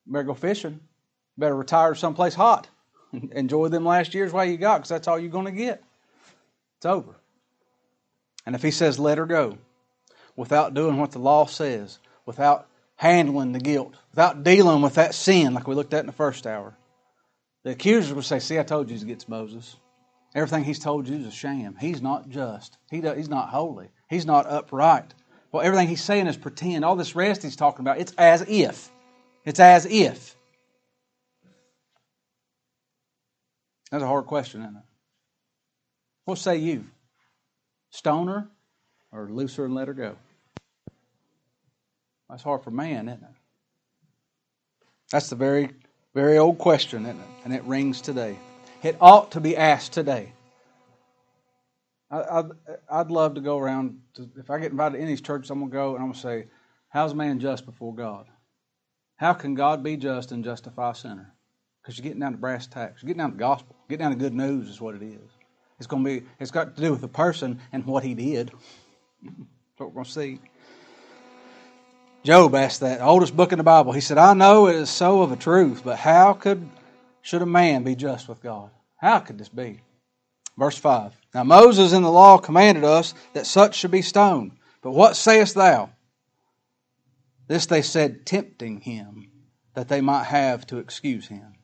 Better 0.06 0.24
go 0.24 0.34
fishing. 0.34 0.80
Better 1.38 1.56
retire 1.56 1.96
someplace 1.96 2.36
hot. 2.36 2.68
Enjoy 3.32 3.68
them 3.70 3.86
last 3.86 4.14
years 4.14 4.32
while 4.32 4.46
you 4.46 4.58
got, 4.58 4.80
because 4.80 4.90
that's 4.90 5.08
all 5.08 5.20
you're 5.20 5.30
going 5.30 5.46
to 5.46 5.52
get. 5.52 5.84
It's 6.78 6.86
over. 6.86 7.16
And 8.46 8.56
if 8.56 8.62
he 8.62 8.72
says, 8.72 9.00
let 9.00 9.18
her 9.18 9.26
go, 9.26 9.58
without 10.36 10.74
doing 10.74 10.98
what 10.98 11.12
the 11.12 11.20
law 11.20 11.46
says, 11.46 12.00
without 12.26 12.68
handling 12.96 13.54
the 13.54 13.60
guilt, 13.60 13.96
without 14.12 14.44
dealing 14.44 14.82
with 14.82 14.96
that 14.96 15.16
sin 15.16 15.54
like 15.54 15.68
we 15.68 15.76
looked 15.76 15.94
at 15.94 16.02
in 16.02 16.08
the 16.08 16.12
first 16.12 16.46
hour, 16.46 16.76
the 17.64 17.72
accusers 17.72 18.14
would 18.14 18.26
say, 18.26 18.40
See, 18.40 18.60
I 18.60 18.64
told 18.64 18.90
you 18.90 18.98
he 18.98 19.06
gets 19.06 19.30
Moses. 19.30 19.78
Everything 20.36 20.64
he's 20.64 20.80
told 20.80 21.08
you 21.08 21.18
is 21.18 21.28
a 21.28 21.32
sham. 21.32 21.76
He's 21.80 22.02
not 22.02 22.28
just. 22.30 22.78
He 22.90 23.02
does, 23.02 23.16
he's 23.18 23.30
not 23.30 23.50
holy. 23.50 23.90
He's 24.10 24.26
not 24.26 24.50
upright. 24.50 25.14
Well, 25.52 25.64
everything 25.64 25.88
he's 25.88 26.04
saying 26.04 26.28
is 26.28 26.36
pretend. 26.36 26.84
All 26.84 26.96
this 26.96 27.16
rest 27.16 27.44
he's 27.44 27.56
talking 27.56 27.82
about, 27.82 28.00
it's 28.00 28.14
as 28.18 28.42
if. 28.48 28.90
It's 29.46 29.60
as 29.60 29.86
if. 29.86 30.36
That's 33.92 34.04
a 34.04 34.08
hard 34.08 34.26
question, 34.26 34.62
isn't 34.62 34.76
it? 34.76 34.84
What 36.26 36.38
say 36.38 36.58
you? 36.58 36.86
Stoner 37.92 38.50
or 39.12 39.30
looser 39.30 39.66
and 39.66 39.76
let 39.76 39.88
her 39.88 39.94
go? 39.94 40.16
That's 42.30 42.42
hard 42.42 42.64
for 42.64 42.72
man, 42.72 43.08
isn't 43.08 43.22
it? 43.22 43.30
That's 45.12 45.30
the 45.30 45.36
very, 45.36 45.70
very 46.16 46.40
old 46.40 46.58
question, 46.58 47.06
isn't 47.06 47.20
it? 47.20 47.28
And 47.46 47.54
it 47.54 47.64
rings 47.66 48.02
today. 48.02 48.40
It 48.82 48.98
ought 49.00 49.32
to 49.34 49.40
be 49.40 49.56
asked 49.56 49.94
today. 49.94 50.34
I, 52.10 52.42
would 52.42 52.58
I'd 52.90 53.12
love 53.12 53.36
to 53.36 53.42
go 53.42 53.58
around. 53.58 54.00
To, 54.16 54.30
if 54.38 54.50
I 54.50 54.60
get 54.60 54.72
invited 54.72 54.98
to 54.98 55.04
any 55.04 55.16
churches, 55.18 55.50
I'm 55.52 55.60
going 55.60 55.72
to 55.72 55.76
go 55.76 55.96
and 55.96 56.00
I'm 56.00 56.12
going 56.12 56.14
to 56.14 56.20
say, 56.20 56.46
How's 56.90 57.14
man 57.14 57.40
just 57.40 57.66
before 57.66 57.94
God? 57.94 58.26
How 59.18 59.34
can 59.34 59.56
God 59.56 59.84
be 59.84 59.96
just 59.98 60.32
and 60.32 60.44
justify 60.44 60.92
a 60.92 60.96
sinner? 60.96 61.34
Because 61.82 61.98
you're 61.98 62.04
getting 62.04 62.20
down 62.20 62.32
to 62.34 62.38
brass 62.38 62.68
tacks. 62.68 63.02
You're 63.02 63.08
getting 63.08 63.20
down 63.20 63.32
to 63.32 63.38
gospel. 63.38 63.76
Getting 63.90 64.06
down 64.06 64.12
to 64.12 64.18
good 64.18 64.34
news 64.34 64.70
is 64.70 64.82
what 64.82 64.96
it 64.96 65.04
is. 65.04 65.30
It's 65.78 65.88
going 65.88 66.04
to 66.04 66.22
be. 66.22 66.26
It's 66.40 66.52
got 66.52 66.76
to 66.76 66.82
do 66.82 66.92
with 66.92 67.02
the 67.02 67.08
person 67.08 67.60
and 67.72 67.86
what 67.86 68.04
he 68.04 68.14
did. 68.14 68.52
That's 69.22 69.36
what 69.78 69.90
we're 69.90 69.94
going 69.96 70.06
to 70.06 70.12
see. 70.12 70.40
Job 72.24 72.56
asked 72.56 72.80
that 72.80 73.02
oldest 73.02 73.36
book 73.36 73.52
in 73.52 73.58
the 73.58 73.64
Bible. 73.64 73.92
He 73.92 74.00
said, 74.00 74.18
"I 74.18 74.34
know 74.34 74.68
it 74.68 74.76
is 74.76 74.90
so 74.90 75.22
of 75.22 75.32
a 75.32 75.36
truth, 75.36 75.82
but 75.84 75.98
how 75.98 76.34
could 76.34 76.70
should 77.22 77.42
a 77.42 77.46
man 77.46 77.84
be 77.84 77.96
just 77.96 78.30
with 78.30 78.42
God? 78.42 78.70
How 78.96 79.20
could 79.20 79.38
this 79.38 79.50
be?" 79.50 79.82
Verse 80.58 80.78
five. 80.78 81.14
Now 81.34 81.44
Moses 81.44 81.92
in 81.92 82.04
the 82.04 82.12
law 82.12 82.38
commanded 82.38 82.86
us 82.86 83.14
that 83.34 83.46
such 83.46 83.76
should 83.76 83.92
be 83.92 84.02
stoned. 84.02 84.54
But 84.82 84.92
what 84.92 85.18
sayest 85.18 85.56
thou? 85.56 85.90
This 87.48 87.66
they 87.66 87.82
said, 87.82 88.26
tempting 88.26 88.82
him, 88.82 89.32
that 89.74 89.90
they 89.90 90.02
might 90.02 90.26
have 90.26 90.66
to 90.68 90.78
excuse 90.78 91.28
him. 91.28 91.56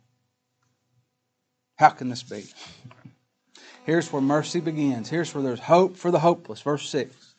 How 1.77 1.89
can 1.89 2.09
this 2.09 2.23
be? 2.23 2.45
Here's 3.85 4.11
where 4.11 4.21
mercy 4.21 4.59
begins. 4.59 5.09
Here's 5.09 5.33
where 5.33 5.43
there's 5.43 5.59
hope 5.59 5.95
for 5.95 6.11
the 6.11 6.19
hopeless. 6.19 6.61
Verse 6.61 6.89
6. 6.89 7.35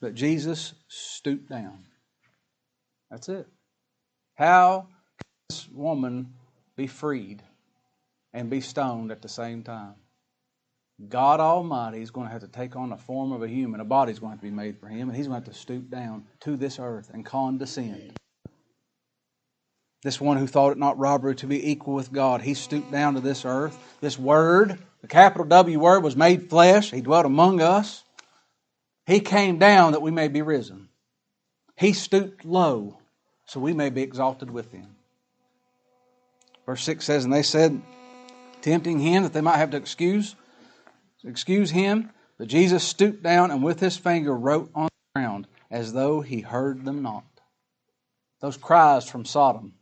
But 0.00 0.14
Jesus 0.14 0.74
stooped 0.88 1.48
down. 1.48 1.86
That's 3.10 3.28
it. 3.28 3.46
How 4.34 4.88
can 4.88 5.26
this 5.48 5.68
woman 5.70 6.34
be 6.76 6.86
freed? 6.86 7.42
and 8.32 8.50
be 8.50 8.60
stoned 8.60 9.10
at 9.10 9.22
the 9.22 9.28
same 9.28 9.62
time. 9.62 9.94
God 11.08 11.40
Almighty 11.40 12.02
is 12.02 12.10
going 12.10 12.26
to 12.26 12.32
have 12.32 12.42
to 12.42 12.48
take 12.48 12.76
on 12.76 12.90
the 12.90 12.96
form 12.96 13.32
of 13.32 13.42
a 13.42 13.48
human. 13.48 13.80
A 13.80 13.84
body's 13.84 14.18
going 14.18 14.30
to, 14.30 14.34
have 14.34 14.40
to 14.40 14.46
be 14.46 14.50
made 14.50 14.78
for 14.78 14.88
him, 14.88 15.08
and 15.08 15.16
he's 15.16 15.26
going 15.26 15.40
to 15.40 15.46
have 15.46 15.54
to 15.54 15.60
stoop 15.60 15.90
down 15.90 16.24
to 16.40 16.56
this 16.56 16.78
earth 16.78 17.10
and 17.12 17.24
condescend. 17.24 18.16
This 20.02 20.20
one 20.20 20.36
who 20.36 20.46
thought 20.46 20.72
it 20.72 20.78
not 20.78 20.98
robbery 20.98 21.34
to 21.36 21.46
be 21.46 21.70
equal 21.70 21.94
with 21.94 22.12
God, 22.12 22.42
he 22.42 22.54
stooped 22.54 22.90
down 22.90 23.14
to 23.14 23.20
this 23.20 23.44
earth. 23.44 23.78
This 24.00 24.18
Word, 24.18 24.78
the 25.02 25.08
capital 25.08 25.46
W 25.46 25.78
Word, 25.78 26.02
was 26.02 26.16
made 26.16 26.48
flesh. 26.48 26.90
He 26.90 27.00
dwelt 27.00 27.26
among 27.26 27.60
us. 27.60 28.02
He 29.06 29.20
came 29.20 29.58
down 29.58 29.92
that 29.92 30.02
we 30.02 30.10
may 30.10 30.28
be 30.28 30.42
risen. 30.42 30.88
He 31.76 31.92
stooped 31.92 32.44
low 32.44 32.98
so 33.46 33.58
we 33.58 33.72
may 33.72 33.90
be 33.90 34.02
exalted 34.02 34.50
with 34.50 34.70
him. 34.70 34.96
Verse 36.66 36.82
6 36.82 37.04
says, 37.04 37.24
And 37.24 37.32
they 37.32 37.42
said, 37.42 37.80
tempting 38.62 39.00
him 39.00 39.22
that 39.22 39.32
they 39.32 39.40
might 39.40 39.56
have 39.56 39.70
to 39.70 39.76
excuse 39.76 40.36
excuse 41.24 41.70
him. 41.70 42.10
But 42.38 42.48
Jesus 42.48 42.82
stooped 42.82 43.22
down 43.22 43.50
and 43.50 43.62
with 43.62 43.80
his 43.80 43.96
finger 43.96 44.34
wrote 44.34 44.70
on 44.74 44.88
the 44.88 45.20
ground 45.20 45.46
as 45.70 45.92
though 45.92 46.20
he 46.20 46.40
heard 46.40 46.84
them 46.84 47.02
not. 47.02 47.24
Those 48.40 48.56
cries 48.56 49.08
from 49.08 49.24
Sodom 49.24 49.74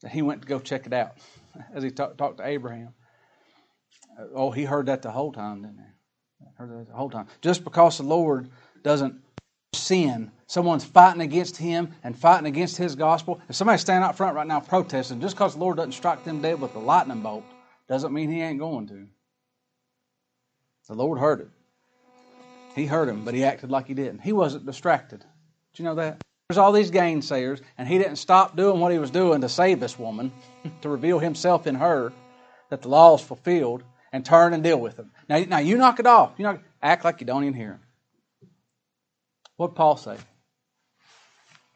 that 0.00 0.10
he 0.10 0.22
went 0.22 0.42
to 0.42 0.48
go 0.48 0.58
check 0.58 0.86
it 0.86 0.92
out 0.92 1.12
as 1.74 1.82
he 1.82 1.90
talk, 1.90 2.16
talked 2.16 2.38
to 2.38 2.46
Abraham. 2.46 2.94
Oh, 4.34 4.50
he 4.50 4.64
heard 4.64 4.86
that 4.86 5.02
the 5.02 5.10
whole 5.10 5.32
time, 5.32 5.62
didn't 5.62 5.78
he? 5.78 6.46
Heard 6.56 6.70
that 6.70 6.88
the 6.88 6.96
whole 6.96 7.10
time. 7.10 7.26
Just 7.42 7.64
because 7.64 7.98
the 7.98 8.04
Lord 8.04 8.48
doesn't 8.82 9.22
sin, 9.74 10.30
someone's 10.46 10.84
fighting 10.84 11.20
against 11.20 11.56
him 11.56 11.94
and 12.02 12.18
fighting 12.18 12.46
against 12.46 12.76
his 12.76 12.96
gospel. 12.96 13.40
If 13.48 13.56
somebody's 13.56 13.82
standing 13.82 14.08
out 14.08 14.16
front 14.16 14.34
right 14.34 14.46
now 14.46 14.60
protesting, 14.60 15.20
just 15.20 15.36
because 15.36 15.54
the 15.54 15.60
Lord 15.60 15.76
doesn't 15.76 15.92
strike 15.92 16.24
them 16.24 16.40
dead 16.40 16.60
with 16.60 16.74
a 16.74 16.78
lightning 16.78 17.20
bolt, 17.20 17.44
doesn't 17.88 18.12
mean 18.12 18.30
he 18.30 18.40
ain't 18.40 18.58
going 18.58 18.86
to. 18.88 19.06
The 20.88 20.94
Lord 20.94 21.18
heard 21.18 21.40
it. 21.40 21.48
He 22.74 22.86
heard 22.86 23.08
him, 23.08 23.24
but 23.24 23.34
he 23.34 23.44
acted 23.44 23.70
like 23.70 23.86
he 23.86 23.94
didn't. 23.94 24.20
He 24.20 24.32
wasn't 24.32 24.64
distracted. 24.64 25.20
Did 25.20 25.78
you 25.78 25.84
know 25.84 25.96
that? 25.96 26.22
There's 26.48 26.58
all 26.58 26.72
these 26.72 26.90
gainsayers, 26.90 27.60
and 27.76 27.86
he 27.86 27.98
didn't 27.98 28.16
stop 28.16 28.56
doing 28.56 28.80
what 28.80 28.90
he 28.90 28.98
was 28.98 29.10
doing 29.10 29.42
to 29.42 29.50
save 29.50 29.80
this 29.80 29.98
woman, 29.98 30.32
to 30.80 30.88
reveal 30.88 31.18
himself 31.18 31.66
in 31.66 31.74
her, 31.74 32.12
that 32.70 32.82
the 32.82 32.88
law 32.88 33.14
is 33.16 33.20
fulfilled, 33.20 33.82
and 34.12 34.24
turn 34.24 34.54
and 34.54 34.62
deal 34.62 34.80
with 34.80 34.96
them. 34.96 35.10
Now, 35.28 35.38
now 35.40 35.58
you 35.58 35.76
knock 35.76 36.00
it 36.00 36.06
off. 36.06 36.32
You 36.38 36.44
knock, 36.44 36.62
act 36.82 37.04
like 37.04 37.20
you 37.20 37.26
don't 37.26 37.44
even 37.44 37.54
hear 37.54 37.72
him. 37.72 37.80
What 39.56 39.74
Paul 39.74 39.98
say? 39.98 40.16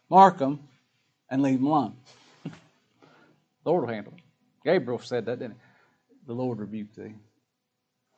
Mark 0.09 0.39
them 0.39 0.61
and 1.29 1.43
leave 1.43 1.59
them 1.59 1.67
alone. 1.67 1.97
the 2.45 2.51
Lord 3.67 3.83
will 3.83 3.93
handle 3.93 4.13
them. 4.13 4.21
Gabriel 4.65 5.01
said 5.01 5.27
that, 5.27 5.39
didn't 5.39 5.57
he? 5.57 5.59
The 6.27 6.33
Lord 6.33 6.61
rebuked 6.61 6.97
thee. 6.97 7.15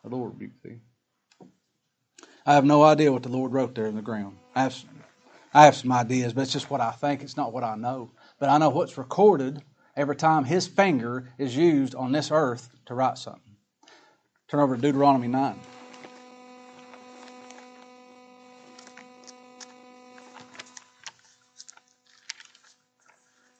The 0.05 0.14
Lord 0.14 0.35
rebuked 0.35 0.62
thee. 0.62 0.81
I 2.45 2.55
have 2.55 2.67
no 2.67 2.83
idea 2.83 3.11
what 3.11 3.23
the 3.23 3.31
Lord 3.31 3.55
wrote 3.55 3.75
there 3.75 3.87
in 3.87 3.97
the 3.97 4.03
ground. 4.03 4.37
I 4.55 4.64
have, 4.64 4.77
I 5.55 5.64
have 5.64 5.75
some 5.75 5.90
ideas, 5.93 6.35
but 6.35 6.43
it's 6.43 6.53
just 6.53 6.71
what 6.71 6.83
I 6.83 6.90
think. 6.90 7.23
It's 7.23 7.38
not 7.38 7.55
what 7.55 7.64
I 7.64 7.75
know. 7.75 8.11
But 8.38 8.51
I 8.51 8.59
know 8.59 8.69
what's 8.69 8.99
recorded 8.99 9.62
every 9.97 10.14
time 10.14 10.45
His 10.45 10.67
finger 10.67 11.33
is 11.38 11.57
used 11.57 11.95
on 11.95 12.12
this 12.12 12.31
earth 12.31 12.69
to 12.85 12.95
write 12.95 13.17
something. 13.17 13.40
Turn 14.49 14.61
over 14.61 14.77
to 14.77 14.83
Deuteronomy 14.83 15.27
9. 15.27 15.59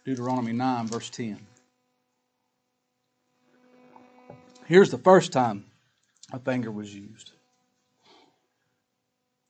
Deuteronomy 0.04 0.52
9, 0.52 0.88
verse 0.88 1.09
10. 1.09 1.46
Here's 4.66 4.90
the 4.90 4.98
first 4.98 5.33
time 5.33 5.64
a 6.34 6.38
finger 6.40 6.70
was 6.70 6.92
used. 6.92 7.30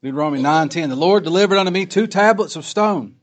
Deuteronomy 0.02 0.42
9:10 0.42 0.90
The 0.90 0.96
Lord 0.96 1.24
delivered 1.24 1.56
unto 1.56 1.72
me 1.72 1.86
two 1.86 2.06
tablets 2.06 2.56
of 2.56 2.66
stone 2.66 3.16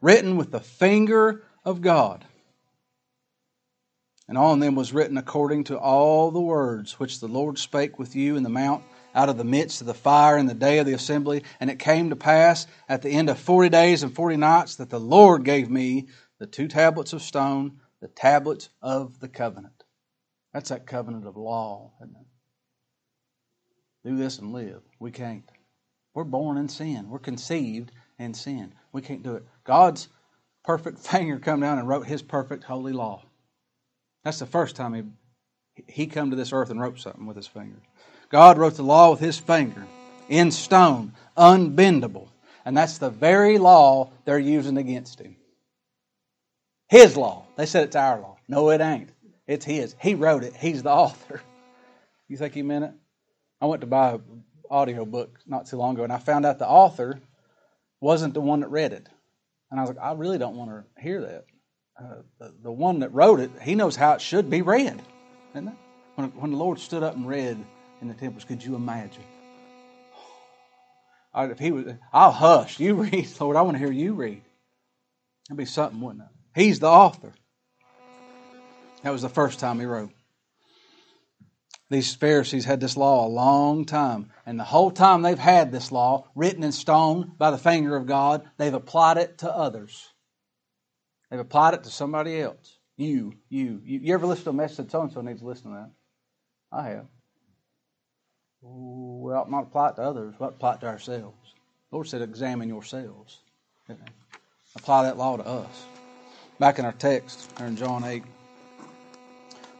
written 0.00 0.36
with 0.36 0.52
the 0.52 0.60
finger 0.60 1.42
of 1.64 1.80
God. 1.80 2.24
And 4.28 4.38
on 4.38 4.60
them 4.60 4.76
was 4.76 4.92
written 4.92 5.18
according 5.18 5.64
to 5.64 5.78
all 5.78 6.30
the 6.30 6.40
words 6.40 7.00
which 7.00 7.18
the 7.18 7.26
Lord 7.26 7.58
spake 7.58 7.98
with 7.98 8.14
you 8.14 8.36
in 8.36 8.44
the 8.44 8.48
mount 8.48 8.84
out 9.12 9.28
of 9.28 9.36
the 9.36 9.44
midst 9.44 9.80
of 9.80 9.88
the 9.88 9.94
fire 9.94 10.38
in 10.38 10.46
the 10.46 10.54
day 10.54 10.78
of 10.78 10.86
the 10.86 10.92
assembly. 10.92 11.42
And 11.58 11.68
it 11.68 11.80
came 11.80 12.10
to 12.10 12.16
pass 12.16 12.68
at 12.88 13.02
the 13.02 13.10
end 13.10 13.28
of 13.28 13.40
forty 13.40 13.68
days 13.68 14.04
and 14.04 14.14
forty 14.14 14.36
nights 14.36 14.76
that 14.76 14.88
the 14.88 15.00
Lord 15.00 15.44
gave 15.44 15.68
me 15.68 16.06
the 16.38 16.46
two 16.46 16.68
tablets 16.68 17.12
of 17.12 17.22
stone, 17.22 17.80
the 18.00 18.06
tablets 18.06 18.68
of 18.80 19.18
the 19.18 19.28
covenant. 19.28 19.82
That's 20.54 20.68
that 20.68 20.86
covenant 20.86 21.26
of 21.26 21.36
law, 21.36 21.94
isn't 22.00 22.14
it? 22.14 22.29
Do 24.04 24.16
this 24.16 24.38
and 24.38 24.52
live. 24.52 24.82
We 24.98 25.10
can't. 25.10 25.44
We're 26.14 26.24
born 26.24 26.56
in 26.56 26.68
sin. 26.68 27.08
We're 27.08 27.18
conceived 27.18 27.92
in 28.18 28.34
sin. 28.34 28.72
We 28.92 29.02
can't 29.02 29.22
do 29.22 29.34
it. 29.36 29.44
God's 29.64 30.08
perfect 30.64 30.98
finger 31.06 31.38
come 31.38 31.60
down 31.60 31.78
and 31.78 31.88
wrote 31.88 32.06
his 32.06 32.22
perfect 32.22 32.64
holy 32.64 32.92
law. 32.92 33.22
That's 34.24 34.38
the 34.38 34.46
first 34.46 34.76
time 34.76 34.94
he 34.94 35.02
he 35.86 36.06
come 36.06 36.30
to 36.30 36.36
this 36.36 36.52
earth 36.52 36.70
and 36.70 36.80
wrote 36.80 36.98
something 36.98 37.26
with 37.26 37.36
his 37.36 37.46
finger. 37.46 37.80
God 38.28 38.58
wrote 38.58 38.74
the 38.74 38.82
law 38.82 39.10
with 39.10 39.20
his 39.20 39.38
finger 39.38 39.86
in 40.28 40.50
stone, 40.50 41.12
unbendable. 41.36 42.28
And 42.64 42.76
that's 42.76 42.98
the 42.98 43.10
very 43.10 43.58
law 43.58 44.10
they're 44.24 44.38
using 44.38 44.76
against 44.76 45.20
him. 45.20 45.36
His 46.88 47.16
law. 47.16 47.46
They 47.56 47.66
said 47.66 47.84
it's 47.84 47.96
our 47.96 48.20
law. 48.20 48.36
No, 48.48 48.70
it 48.70 48.80
ain't. 48.80 49.10
It's 49.46 49.64
his. 49.64 49.94
He 50.00 50.14
wrote 50.14 50.44
it. 50.44 50.54
He's 50.56 50.82
the 50.82 50.90
author. 51.04 51.40
You 52.28 52.36
think 52.36 52.54
he 52.54 52.62
meant 52.62 52.84
it? 52.84 52.92
I 53.60 53.66
went 53.66 53.82
to 53.82 53.86
buy 53.86 54.12
an 54.12 54.44
audio 54.70 55.04
book 55.04 55.38
not 55.46 55.66
too 55.66 55.76
long 55.76 55.94
ago, 55.94 56.04
and 56.04 56.12
I 56.12 56.18
found 56.18 56.46
out 56.46 56.58
the 56.58 56.68
author 56.68 57.20
wasn't 58.00 58.34
the 58.34 58.40
one 58.40 58.60
that 58.60 58.68
read 58.68 58.92
it. 58.92 59.06
And 59.70 59.78
I 59.78 59.82
was 59.82 59.90
like, 59.90 60.02
I 60.02 60.12
really 60.12 60.38
don't 60.38 60.56
want 60.56 60.70
to 60.70 61.02
hear 61.02 61.20
that. 61.20 61.44
Uh, 61.98 62.22
the, 62.38 62.54
the, 62.62 62.72
one 62.72 63.00
that 63.00 63.12
wrote 63.12 63.40
it, 63.40 63.50
he 63.62 63.74
knows 63.74 63.94
how 63.94 64.14
it 64.14 64.22
should 64.22 64.48
be 64.48 64.62
read. 64.62 65.02
When, 65.52 65.66
when 66.16 66.50
the 66.50 66.56
Lord 66.56 66.78
stood 66.78 67.02
up 67.02 67.14
and 67.14 67.28
read 67.28 67.62
in 68.00 68.08
the 68.08 68.14
temples, 68.14 68.44
could 68.44 68.64
you 68.64 68.74
imagine? 68.74 69.22
if 71.36 71.58
he 71.58 71.72
was, 71.72 71.92
I'll 72.12 72.32
hush. 72.32 72.80
You 72.80 72.94
read, 73.02 73.28
Lord. 73.38 73.56
I 73.56 73.62
want 73.62 73.74
to 73.74 73.78
hear 73.78 73.92
you 73.92 74.14
read. 74.14 74.42
That'd 75.48 75.58
be 75.58 75.66
something, 75.66 76.00
wouldn't 76.00 76.22
it? 76.22 76.60
He's 76.60 76.80
the 76.80 76.88
author. 76.88 77.34
That 79.02 79.10
was 79.10 79.22
the 79.22 79.28
first 79.28 79.60
time 79.60 79.78
he 79.78 79.86
wrote. 79.86 80.10
These 81.90 82.14
Pharisees 82.14 82.64
had 82.64 82.78
this 82.78 82.96
law 82.96 83.26
a 83.26 83.28
long 83.28 83.84
time. 83.84 84.30
And 84.46 84.58
the 84.58 84.64
whole 84.64 84.92
time 84.92 85.22
they've 85.22 85.36
had 85.36 85.72
this 85.72 85.90
law 85.90 86.28
written 86.36 86.62
in 86.62 86.70
stone 86.70 87.32
by 87.36 87.50
the 87.50 87.58
finger 87.58 87.96
of 87.96 88.06
God, 88.06 88.48
they've 88.58 88.72
applied 88.72 89.16
it 89.16 89.38
to 89.38 89.52
others. 89.52 90.08
They've 91.30 91.40
applied 91.40 91.74
it 91.74 91.84
to 91.84 91.90
somebody 91.90 92.40
else. 92.40 92.78
You, 92.96 93.34
you. 93.48 93.80
You, 93.84 94.00
you 94.00 94.14
ever 94.14 94.26
listen 94.26 94.44
to 94.44 94.50
a 94.50 94.54
message 94.54 94.90
so 94.90 95.02
and 95.02 95.12
so 95.12 95.20
needs 95.20 95.40
to 95.40 95.46
listen 95.46 95.72
to 95.72 95.78
that? 95.78 95.90
I 96.72 96.88
have. 96.90 97.06
We 98.62 99.32
ought 99.32 99.50
not 99.50 99.64
apply 99.64 99.90
it 99.90 99.96
to 99.96 100.02
others. 100.02 100.34
Ought 100.38 100.50
to 100.50 100.54
apply 100.54 100.74
it 100.74 100.80
to 100.82 100.86
ourselves. 100.86 101.54
The 101.90 101.96
Lord 101.96 102.06
said, 102.06 102.22
examine 102.22 102.68
yourselves. 102.68 103.38
Apply 104.76 105.02
that 105.04 105.16
law 105.16 105.36
to 105.36 105.44
us. 105.44 105.84
Back 106.60 106.78
in 106.78 106.84
our 106.84 106.92
text, 106.92 107.50
in 107.58 107.76
John 107.76 108.04
8, 108.04 108.22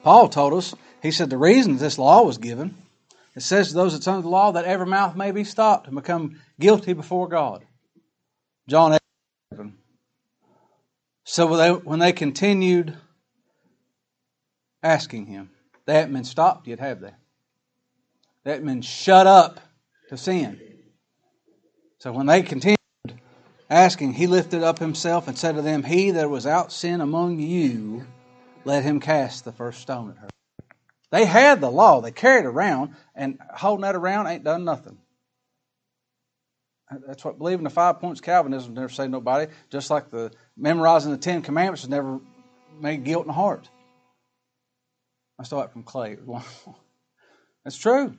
Paul 0.03 0.29
told 0.29 0.55
us 0.55 0.75
he 1.03 1.11
said 1.11 1.31
the 1.31 1.39
reason 1.39 1.77
this 1.77 1.99
law 1.99 2.23
was 2.23 2.39
given, 2.39 2.75
it 3.35 3.43
says 3.43 3.69
to 3.69 3.75
those 3.75 3.93
that's 3.93 4.09
under 4.09 4.23
the 4.23 4.29
law 4.29 4.53
that 4.53 4.65
every 4.65 4.87
mouth 4.87 5.17
may 5.17 5.31
be 5.31 5.45
stopped 5.45 5.87
and 5.87 5.95
become 5.97 6.41
guilty 6.59 6.93
before 6.93 7.29
God. 7.29 7.65
John 8.69 8.93
8, 8.93 8.99
7. 9.53 9.79
So 11.25 11.47
when 11.47 11.59
they, 11.59 11.71
when 11.71 11.99
they 12.01 12.13
continued 12.13 12.97
asking 14.83 15.27
him, 15.27 15.51
they 15.87 15.95
hadn't 15.95 16.13
been 16.13 16.25
stopped 16.25 16.67
yet, 16.67 16.81
have 16.81 17.01
they? 17.01 17.13
They 18.45 18.53
hadn't 18.53 18.67
been 18.67 18.83
shut 18.83 19.27
up 19.27 19.61
to 20.09 20.17
sin. 20.17 20.61
So 21.99 22.13
when 22.13 22.27
they 22.27 22.43
continued 22.43 22.77
asking, 23.69 24.15
he 24.15 24.27
lifted 24.27 24.63
up 24.63 24.79
himself 24.79 25.29
and 25.29 25.39
said 25.39 25.55
to 25.55 25.63
them, 25.63 25.85
He 25.85 26.11
that 26.13 26.29
was 26.29 26.47
out 26.47 26.73
sin 26.73 27.01
among 27.01 27.39
you, 27.39 28.07
let 28.65 28.83
him 28.83 29.01
cast 29.01 29.45
the 29.45 29.53
first 29.53 29.81
stone 29.81 30.11
at 30.11 30.19
her. 30.19 30.29
They 31.11 31.25
had 31.25 31.61
the 31.61 31.71
law, 31.71 32.01
they 32.01 32.13
carried 32.13 32.45
it 32.45 32.49
around, 32.49 32.95
and 33.15 33.39
holding 33.55 33.83
that 33.83 33.97
around 33.97 34.29
ain't 34.29 34.45
done 34.45 34.65
nothing. 34.65 34.99
That's 37.07 37.25
what 37.25 37.39
believing 37.39 37.65
the 37.65 37.71
five 37.71 38.01
points 38.01 38.21
Calvinism 38.21 38.75
never 38.75 38.89
saved 38.89 39.13
nobody, 39.13 39.51
just 39.71 39.91
like 39.91 40.11
the 40.11 40.33
memorizing 40.57 41.13
the 41.13 41.19
Ten 41.19 41.43
Commandments 41.43 41.83
has 41.83 41.89
never 41.89 42.21
made 42.81 43.05
guilt 43.05 43.25
in 43.25 43.29
the 43.29 43.33
heart. 43.33 43.69
I 45.39 45.45
stole 45.45 45.61
that 45.61 45.73
from 45.73 45.85
Clay. 45.85 46.19
That's 47.65 47.77
true. 47.77 48.17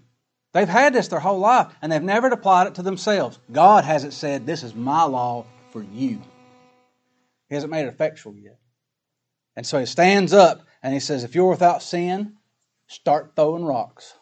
They've 0.53 0.67
had 0.67 0.93
this 0.93 1.07
their 1.07 1.19
whole 1.19 1.39
life, 1.39 1.73
and 1.81 1.91
they've 1.91 2.01
never 2.01 2.27
applied 2.27 2.67
it 2.67 2.75
to 2.75 2.81
themselves. 2.81 3.39
God 3.51 3.83
hasn't 3.83 4.13
said, 4.13 4.45
This 4.45 4.63
is 4.63 4.73
my 4.73 5.03
law 5.03 5.45
for 5.71 5.81
you. 5.81 6.21
He 7.49 7.55
hasn't 7.55 7.71
made 7.71 7.85
it 7.85 7.89
effectual 7.89 8.35
yet. 8.35 8.57
And 9.55 9.65
so 9.65 9.79
he 9.79 9.85
stands 9.85 10.33
up 10.33 10.61
and 10.81 10.93
he 10.93 10.99
says, 10.99 11.23
If 11.23 11.35
you're 11.35 11.49
without 11.49 11.83
sin, 11.83 12.37
start 12.91 13.31
throwing 13.37 13.63
rocks. 13.63 14.13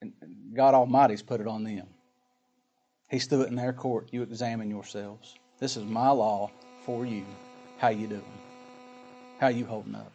And 0.00 0.12
God 0.56 0.74
Almighty's 0.74 1.22
put 1.22 1.40
it 1.40 1.46
on 1.46 1.62
them. 1.62 1.86
He's 3.10 3.26
threw 3.26 3.42
it 3.42 3.48
in 3.48 3.56
their 3.56 3.74
court. 3.74 4.08
You 4.10 4.22
examine 4.22 4.70
yourselves. 4.70 5.34
This 5.60 5.76
is 5.76 5.84
my 5.84 6.08
law 6.10 6.50
for 6.86 7.04
you. 7.04 7.26
How 7.76 7.88
you 7.88 8.06
doing? 8.06 8.24
How 9.38 9.48
you 9.48 9.66
holding 9.66 9.94
up? 9.94 10.12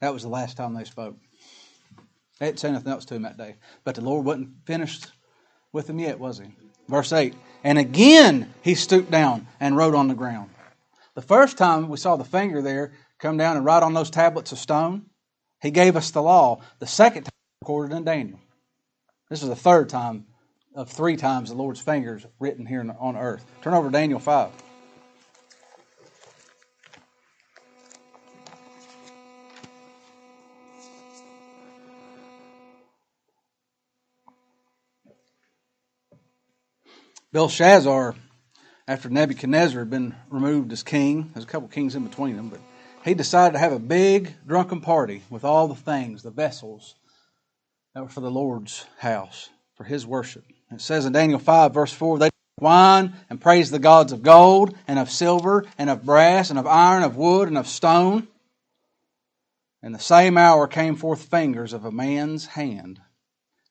That 0.00 0.12
was 0.12 0.22
the 0.22 0.28
last 0.28 0.56
time 0.56 0.74
they 0.74 0.84
spoke. 0.84 1.16
They 2.38 2.46
didn't 2.46 2.60
say 2.60 2.70
nothing 2.70 2.92
else 2.92 3.04
to 3.06 3.16
him 3.16 3.22
that 3.22 3.36
day. 3.36 3.56
But 3.82 3.96
the 3.96 4.02
Lord 4.02 4.24
wasn't 4.24 4.50
finished 4.66 5.10
with 5.72 5.90
him 5.90 5.98
yet, 5.98 6.20
was 6.20 6.38
he? 6.38 6.46
Verse 6.88 7.12
8. 7.12 7.34
And 7.64 7.78
again 7.78 8.54
he 8.62 8.76
stooped 8.76 9.10
down 9.10 9.48
and 9.58 9.76
wrote 9.76 9.96
on 9.96 10.06
the 10.06 10.14
ground. 10.14 10.50
The 11.14 11.22
first 11.22 11.58
time 11.58 11.88
we 11.88 11.96
saw 11.96 12.14
the 12.16 12.24
finger 12.24 12.62
there 12.62 12.92
come 13.18 13.36
down 13.36 13.56
and 13.56 13.64
write 13.64 13.82
on 13.82 13.94
those 13.94 14.10
tablets 14.10 14.52
of 14.52 14.58
stone, 14.58 15.06
he 15.60 15.70
gave 15.70 15.96
us 15.96 16.10
the 16.10 16.22
law. 16.22 16.60
The 16.78 16.86
second 16.86 17.24
time 17.24 17.32
recorded 17.62 17.96
in 17.96 18.04
Daniel. 18.04 18.40
This 19.30 19.42
is 19.42 19.48
the 19.48 19.56
third 19.56 19.88
time 19.88 20.26
of 20.74 20.90
three 20.90 21.16
times 21.16 21.48
the 21.48 21.56
Lord's 21.56 21.80
fingers 21.80 22.26
written 22.38 22.66
here 22.66 22.84
on 22.98 23.16
earth. 23.16 23.44
Turn 23.62 23.74
over 23.74 23.90
Daniel 23.90 24.20
5. 24.20 24.50
Belshazzar, 37.32 38.14
after 38.88 39.10
Nebuchadnezzar 39.10 39.80
had 39.80 39.90
been 39.90 40.14
removed 40.30 40.72
as 40.72 40.82
king, 40.82 41.30
there's 41.34 41.44
a 41.44 41.48
couple 41.48 41.68
kings 41.68 41.94
in 41.94 42.02
between 42.02 42.34
them, 42.34 42.48
but 42.48 42.60
he 43.06 43.14
decided 43.14 43.52
to 43.52 43.60
have 43.60 43.72
a 43.72 43.78
big 43.78 44.34
drunken 44.44 44.80
party 44.80 45.22
with 45.30 45.44
all 45.44 45.68
the 45.68 45.76
things, 45.76 46.24
the 46.24 46.30
vessels 46.30 46.96
that 47.94 48.02
were 48.02 48.08
for 48.08 48.20
the 48.20 48.30
Lord's 48.30 48.84
house, 48.98 49.48
for 49.76 49.84
his 49.84 50.04
worship. 50.04 50.44
It 50.72 50.80
says 50.80 51.06
in 51.06 51.12
Daniel 51.12 51.38
5, 51.38 51.72
verse 51.72 51.92
4, 51.92 52.18
they 52.18 52.30
wine 52.60 53.14
and 53.30 53.40
praise 53.40 53.70
the 53.70 53.78
gods 53.78 54.10
of 54.10 54.24
gold 54.24 54.76
and 54.88 54.98
of 54.98 55.08
silver 55.08 55.64
and 55.78 55.88
of 55.88 56.04
brass 56.04 56.50
and 56.50 56.58
of 56.58 56.66
iron, 56.66 57.04
of 57.04 57.16
wood 57.16 57.46
and 57.46 57.56
of 57.56 57.68
stone. 57.68 58.26
In 59.84 59.92
the 59.92 60.00
same 60.00 60.36
hour 60.36 60.66
came 60.66 60.96
forth 60.96 61.30
fingers 61.30 61.72
of 61.72 61.84
a 61.84 61.92
man's 61.92 62.46
hand 62.46 63.00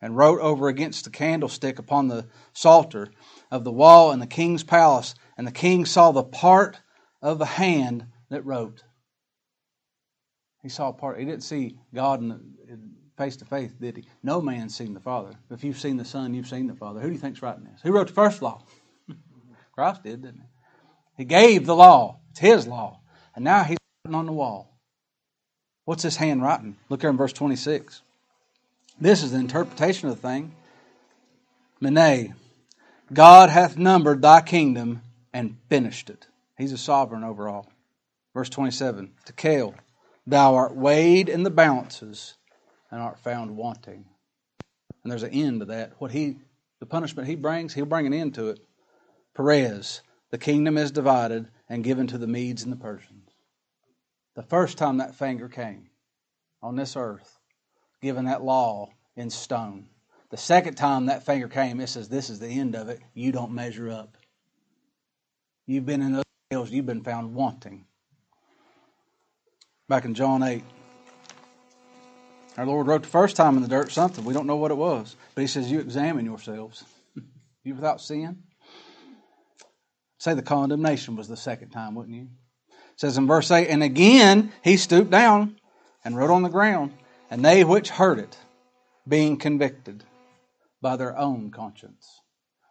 and 0.01 0.15
wrote 0.15 0.39
over 0.39 0.69
against 0.69 1.03
the 1.03 1.09
candlestick 1.09 1.77
upon 1.77 2.07
the 2.07 2.25
psalter 2.53 3.09
of 3.51 3.65
the 3.65 3.71
wall 3.71 4.13
in 4.13 4.19
the 4.19 4.27
king's 4.27 4.63
palace, 4.63 5.13
and 5.37 5.45
the 5.45 5.51
king 5.51 5.85
saw 5.85 6.11
the 6.13 6.23
part 6.23 6.79
of 7.21 7.37
the 7.37 7.45
hand 7.45 8.05
that 8.29 8.45
wrote. 8.45 8.83
He 10.65 10.69
saw 10.69 10.91
part. 10.91 11.19
He 11.19 11.25
didn't 11.25 11.43
see 11.43 11.77
God 11.93 12.21
in 12.21 12.95
face 13.19 13.35
to 13.37 13.45
face, 13.45 13.71
did 13.79 13.97
he? 13.97 14.05
No 14.23 14.41
man's 14.41 14.75
seen 14.75 14.95
the 14.95 14.99
Father. 14.99 15.29
If 15.51 15.63
you've 15.63 15.77
seen 15.77 15.95
the 15.95 16.03
Son, 16.03 16.33
you've 16.33 16.47
seen 16.47 16.65
the 16.65 16.73
Father. 16.73 17.01
Who 17.01 17.09
do 17.09 17.13
you 17.13 17.19
think's 17.19 17.43
writing 17.43 17.65
this? 17.65 17.81
Who 17.83 17.91
wrote 17.91 18.07
the 18.07 18.13
first 18.13 18.41
law? 18.41 18.63
Christ 19.75 20.01
did, 20.01 20.23
didn't 20.23 20.41
he? 20.41 20.47
He 21.17 21.25
gave 21.25 21.67
the 21.67 21.75
law. 21.75 22.17
It's 22.31 22.39
his 22.39 22.65
law. 22.65 22.99
And 23.35 23.45
now 23.45 23.61
he's 23.61 23.77
writing 24.05 24.15
on 24.17 24.25
the 24.25 24.31
wall. 24.31 24.75
What's 25.83 26.01
his 26.01 26.15
hand 26.15 26.41
writing? 26.41 26.77
Look 26.89 27.01
here 27.01 27.11
in 27.11 27.17
verse 27.17 27.33
26. 27.33 28.01
This 28.99 29.21
is 29.21 29.33
the 29.33 29.37
interpretation 29.37 30.09
of 30.09 30.19
the 30.19 30.27
thing. 30.27 30.51
Mene, 31.79 32.33
God 33.13 33.51
hath 33.51 33.77
numbered 33.77 34.23
thy 34.23 34.41
kingdom 34.41 35.03
and 35.31 35.57
finished 35.69 36.09
it. 36.09 36.25
He's 36.57 36.73
a 36.73 36.77
sovereign 36.79 37.23
over 37.23 37.47
all. 37.47 37.71
Verse 38.33 38.49
27 38.49 39.11
to 39.25 39.33
Tekel, 39.33 39.75
thou 40.25 40.55
art 40.55 40.75
weighed 40.75 41.29
in 41.29 41.43
the 41.43 41.49
balances 41.49 42.35
and 42.91 43.01
art 43.01 43.19
found 43.19 43.55
wanting. 43.55 44.05
And 45.03 45.11
there's 45.11 45.23
an 45.23 45.31
end 45.31 45.59
to 45.59 45.65
that. 45.67 45.93
What 45.99 46.11
he, 46.11 46.37
the 46.79 46.85
punishment 46.85 47.27
he 47.27 47.35
brings, 47.35 47.73
he'll 47.73 47.85
bring 47.85 48.07
an 48.07 48.13
end 48.13 48.35
to 48.35 48.49
it. 48.49 48.59
Peres, 49.35 50.01
the 50.31 50.37
kingdom 50.37 50.77
is 50.77 50.91
divided 50.91 51.49
and 51.69 51.83
given 51.83 52.07
to 52.07 52.17
the 52.17 52.27
Medes 52.27 52.63
and 52.63 52.71
the 52.71 52.77
Persians. 52.77 53.29
The 54.35 54.43
first 54.43 54.77
time 54.77 54.97
that 54.97 55.15
finger 55.15 55.47
came 55.47 55.89
on 56.61 56.75
this 56.75 56.95
earth, 56.95 57.39
given 58.01 58.25
that 58.25 58.43
law 58.43 58.89
in 59.15 59.29
stone, 59.29 59.87
the 60.29 60.37
second 60.37 60.75
time 60.75 61.05
that 61.05 61.25
finger 61.25 61.47
came, 61.47 61.79
it 61.79 61.87
says, 61.87 62.09
This 62.09 62.29
is 62.29 62.39
the 62.39 62.49
end 62.49 62.75
of 62.75 62.89
it. 62.89 62.99
You 63.13 63.31
don't 63.31 63.53
measure 63.53 63.89
up. 63.89 64.17
You've 65.65 65.85
been 65.85 66.01
in 66.01 66.13
those 66.13 66.23
hills, 66.49 66.71
you've 66.71 66.85
been 66.85 67.03
found 67.03 67.33
wanting. 67.33 67.85
Back 69.87 70.05
in 70.05 70.15
John 70.15 70.41
8. 70.41 70.63
Our 72.57 72.65
Lord 72.65 72.87
wrote 72.87 73.03
the 73.03 73.09
first 73.09 73.35
time 73.35 73.55
in 73.55 73.61
the 73.61 73.67
dirt 73.67 73.91
something. 73.91 74.25
We 74.25 74.33
don't 74.33 74.47
know 74.47 74.55
what 74.55 74.71
it 74.71 74.77
was. 74.77 75.15
But 75.35 75.41
He 75.41 75.47
says, 75.47 75.69
You 75.69 75.79
examine 75.79 76.25
yourselves. 76.25 76.83
you 77.63 77.75
without 77.75 78.01
sin? 78.01 78.43
Say 80.17 80.33
the 80.33 80.41
condemnation 80.41 81.15
was 81.15 81.27
the 81.27 81.37
second 81.37 81.69
time, 81.69 81.93
wouldn't 81.93 82.15
you? 82.15 82.29
It 82.69 82.99
says 82.99 83.17
in 83.17 83.27
verse 83.27 83.51
8, 83.51 83.67
And 83.67 83.83
again 83.83 84.51
he 84.63 84.77
stooped 84.77 85.11
down 85.11 85.57
and 86.03 86.17
wrote 86.17 86.31
on 86.31 86.41
the 86.41 86.49
ground, 86.49 86.93
and 87.29 87.45
they 87.45 87.63
which 87.63 87.89
heard 87.89 88.17
it, 88.17 88.37
being 89.07 89.37
convicted, 89.37 90.03
by 90.81 90.95
their 90.95 91.15
own 91.17 91.51
conscience. 91.51 92.21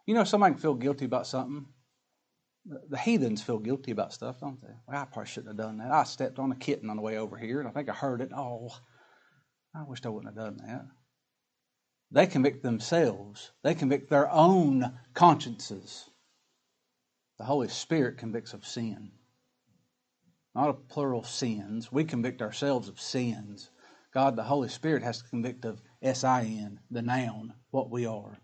You 0.05 0.15
know, 0.15 0.23
somebody 0.25 0.53
can 0.53 0.61
feel 0.61 0.73
guilty 0.73 1.05
about 1.05 1.27
something. 1.27 1.67
The 2.65 2.97
heathens 2.97 3.43
feel 3.43 3.59
guilty 3.59 3.91
about 3.91 4.13
stuff, 4.13 4.39
don't 4.39 4.59
they? 4.61 4.73
Well, 4.87 4.99
I 4.99 5.05
probably 5.05 5.27
shouldn't 5.27 5.57
have 5.57 5.65
done 5.65 5.77
that. 5.77 5.91
I 5.91 6.03
stepped 6.03 6.39
on 6.39 6.51
a 6.51 6.55
kitten 6.55 6.89
on 6.89 6.95
the 6.95 7.01
way 7.03 7.17
over 7.17 7.37
here, 7.37 7.59
and 7.59 7.69
I 7.69 7.71
think 7.71 7.89
I 7.89 7.93
heard 7.93 8.21
it. 8.21 8.31
Oh, 8.35 8.69
I 9.75 9.83
wished 9.83 10.05
I 10.05 10.09
wouldn't 10.09 10.35
have 10.35 10.43
done 10.45 10.57
that. 10.65 10.85
They 12.11 12.27
convict 12.27 12.63
themselves, 12.63 13.51
they 13.63 13.75
convict 13.75 14.09
their 14.09 14.31
own 14.31 14.97
consciences. 15.13 16.09
The 17.37 17.43
Holy 17.43 17.67
Spirit 17.67 18.17
convicts 18.17 18.53
of 18.53 18.65
sin, 18.65 19.11
not 20.55 20.69
of 20.69 20.87
plural 20.87 21.23
sins. 21.23 21.91
We 21.91 22.05
convict 22.05 22.41
ourselves 22.41 22.87
of 22.87 23.01
sins. 23.01 23.69
God, 24.13 24.37
the 24.37 24.43
Holy 24.43 24.69
Spirit, 24.69 25.03
has 25.03 25.21
to 25.21 25.29
convict 25.29 25.65
of 25.65 25.81
S 26.01 26.23
I 26.23 26.43
N, 26.43 26.79
the 26.89 27.01
noun, 27.01 27.53
what 27.71 27.89
we 27.91 28.05
are. 28.05 28.39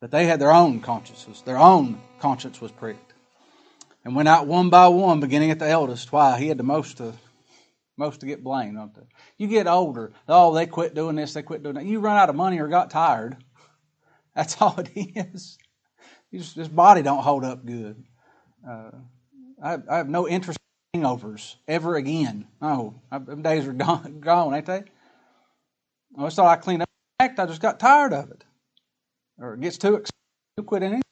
But 0.00 0.10
they 0.10 0.26
had 0.26 0.40
their 0.40 0.52
own 0.52 0.80
consciences. 0.80 1.42
Their 1.42 1.58
own 1.58 2.00
conscience 2.20 2.60
was 2.60 2.72
pricked. 2.72 3.12
And 4.04 4.16
went 4.16 4.28
out 4.28 4.46
one 4.46 4.70
by 4.70 4.88
one, 4.88 5.20
beginning 5.20 5.50
at 5.50 5.58
the 5.58 5.68
eldest. 5.68 6.10
Why? 6.10 6.38
He 6.38 6.48
had 6.48 6.56
the 6.56 6.62
most 6.62 6.96
to 6.98 7.14
most 8.00 8.20
to 8.20 8.26
get 8.26 8.42
blamed, 8.42 8.76
don't 8.76 8.94
they? 8.94 9.06
You 9.36 9.46
get 9.46 9.66
older, 9.66 10.12
oh, 10.26 10.54
they 10.54 10.66
quit 10.66 10.94
doing 10.94 11.16
this, 11.16 11.34
they 11.34 11.42
quit 11.42 11.62
doing 11.62 11.74
that. 11.74 11.84
You 11.84 12.00
run 12.00 12.16
out 12.16 12.30
of 12.30 12.34
money 12.34 12.58
or 12.58 12.66
got 12.66 12.90
tired. 12.90 13.36
That's 14.34 14.56
all 14.60 14.74
it 14.80 14.90
is. 14.94 15.58
Just, 16.32 16.56
this 16.56 16.68
body 16.68 17.02
don't 17.02 17.22
hold 17.22 17.44
up 17.44 17.64
good. 17.64 18.02
Uh, 18.66 18.90
I, 19.62 19.76
I, 19.88 19.96
have 19.98 20.08
no 20.08 20.26
interest 20.26 20.58
in 20.94 21.02
hangovers 21.02 21.56
ever 21.68 21.96
again. 21.96 22.46
No, 22.62 23.02
them 23.10 23.42
days 23.42 23.66
are 23.68 23.72
gone, 23.74 24.20
gone 24.20 24.54
ain't 24.54 24.66
they? 24.66 24.82
I 26.16 26.18
always 26.18 26.34
thought 26.34 26.46
I 26.46 26.56
cleaned 26.56 26.82
up 26.82 26.88
act. 27.20 27.38
I 27.38 27.46
just 27.46 27.60
got 27.60 27.78
tired 27.78 28.14
of 28.14 28.30
it. 28.30 28.44
Or 29.40 29.56
gets 29.56 29.78
too 29.78 29.94
expensive. 29.94 30.10
You 30.56 30.64
quit 30.64 30.82
anything. 30.82 31.02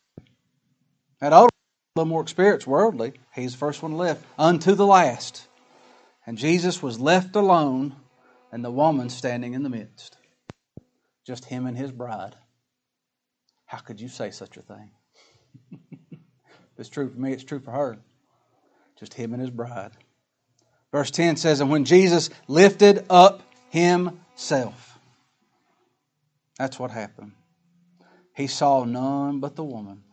That 1.21 1.33
older, 1.33 1.49
a 1.97 2.01
little 2.01 2.11
more 2.11 2.23
experience 2.23 2.67
worldly, 2.67 3.15
he's 3.35 3.53
the 3.53 3.59
first 3.59 3.83
one 3.83 3.97
live 3.97 4.25
unto 4.39 4.75
the 4.75 4.87
last. 4.87 5.47
And 6.27 6.37
Jesus 6.37 6.83
was 6.83 7.01
left 7.01 7.35
alone, 7.37 7.97
and 8.53 8.65
the 8.65 8.71
woman 8.71 9.09
standing 9.09 9.55
in 9.55 9.63
the 9.63 9.71
midst. 9.71 10.17
Just 11.27 11.47
him 11.47 11.67
and 11.67 11.77
his 11.77 11.91
bride. 11.91 12.37
How 13.67 13.79
could 13.79 14.01
you 14.01 14.09
say 14.09 14.31
such 14.31 14.57
a 14.57 14.63
thing? 14.63 14.91
if 15.73 16.79
it's 16.79 16.89
true 16.89 17.09
for 17.09 17.19
me, 17.19 17.33
it's 17.33 17.45
true 17.45 17.61
for 17.61 17.71
her. 17.71 17.99
Just 18.99 19.15
him 19.15 19.33
and 19.33 19.41
his 19.41 19.51
bride. 19.51 19.93
Verse 20.93 21.11
10 21.11 21.37
says, 21.37 21.61
And 21.61 21.71
when 21.71 21.85
Jesus 21.85 22.31
lifted 22.47 23.05
up 23.11 23.43
himself, 23.71 24.99
that's 26.59 26.79
what 26.79 26.91
happened. 26.91 27.33
He 28.39 28.47
saw 28.47 28.85
none 28.85 29.41
but 29.41 29.57
the 29.57 29.65
woman. 29.65 30.05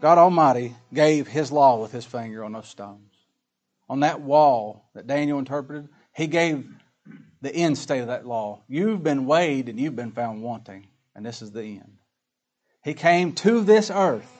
God 0.00 0.18
Almighty 0.18 0.76
gave 0.94 1.26
His 1.26 1.50
law 1.50 1.82
with 1.82 1.90
His 1.90 2.04
finger 2.04 2.44
on 2.44 2.52
those 2.52 2.68
stones. 2.68 3.12
On 3.88 4.00
that 4.00 4.20
wall 4.20 4.88
that 4.94 5.08
Daniel 5.08 5.40
interpreted, 5.40 5.88
He 6.14 6.28
gave 6.28 6.64
the 7.42 7.52
end 7.52 7.76
state 7.76 8.02
of 8.02 8.06
that 8.06 8.24
law. 8.24 8.62
You've 8.68 9.02
been 9.02 9.26
weighed 9.26 9.68
and 9.68 9.80
you've 9.80 9.96
been 9.96 10.12
found 10.12 10.42
wanting, 10.42 10.86
and 11.16 11.26
this 11.26 11.42
is 11.42 11.50
the 11.50 11.64
end. 11.64 11.98
He 12.84 12.94
came 12.94 13.32
to 13.32 13.62
this 13.62 13.90
earth, 13.90 14.30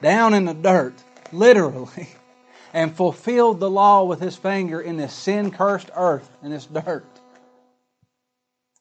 down 0.00 0.32
in 0.32 0.44
the 0.44 0.54
dirt, 0.54 0.94
literally, 1.32 2.08
and 2.72 2.96
fulfilled 2.96 3.58
the 3.58 3.68
law 3.68 4.04
with 4.04 4.20
His 4.20 4.36
finger 4.36 4.80
in 4.80 4.96
this 4.96 5.12
sin 5.12 5.50
cursed 5.50 5.90
earth, 5.96 6.30
in 6.40 6.52
this 6.52 6.66
dirt. 6.66 7.20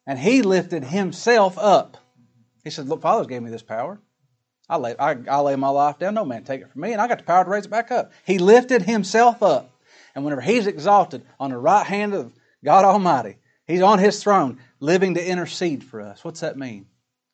And 0.06 0.20
he 0.20 0.42
lifted 0.42 0.84
himself 0.84 1.58
up. 1.58 1.98
He 2.64 2.70
said, 2.70 2.88
Look, 2.88 3.02
Father's 3.02 3.28
gave 3.28 3.42
me 3.42 3.50
this 3.50 3.64
power. 3.64 4.00
I 4.70 4.78
lay, 4.78 4.96
I, 4.98 5.18
I 5.30 5.40
lay 5.42 5.56
my 5.56 5.70
life 5.70 6.00
down. 6.00 6.14
No 6.14 6.26
man 6.26 6.44
take 6.44 6.62
it 6.62 6.72
from 6.72 6.82
me. 6.82 6.94
And 6.94 7.02
I 7.02 7.08
got 7.08 7.18
the 7.18 7.26
power 7.26 7.44
to 7.44 7.50
raise 7.50 7.66
it 7.66 7.70
back 7.70 7.92
up. 7.92 8.14
He 8.26 8.40
lifted 8.40 8.84
himself 8.84 9.44
up. 9.44 9.70
And 10.16 10.24
whenever 10.24 10.42
he's 10.42 10.68
exalted 10.68 11.26
on 11.40 11.50
the 11.50 11.58
right 11.58 11.86
hand 11.86 12.14
of 12.14 12.34
God 12.64 12.86
Almighty. 12.86 13.38
He's 13.68 13.82
on 13.82 14.00
his 14.00 14.22
throne, 14.22 14.60
living 14.80 15.16
to 15.16 15.26
intercede 15.26 15.84
for 15.84 16.02
us. 16.02 16.24
What's 16.24 16.42
that 16.42 16.58
mean? 16.58 16.88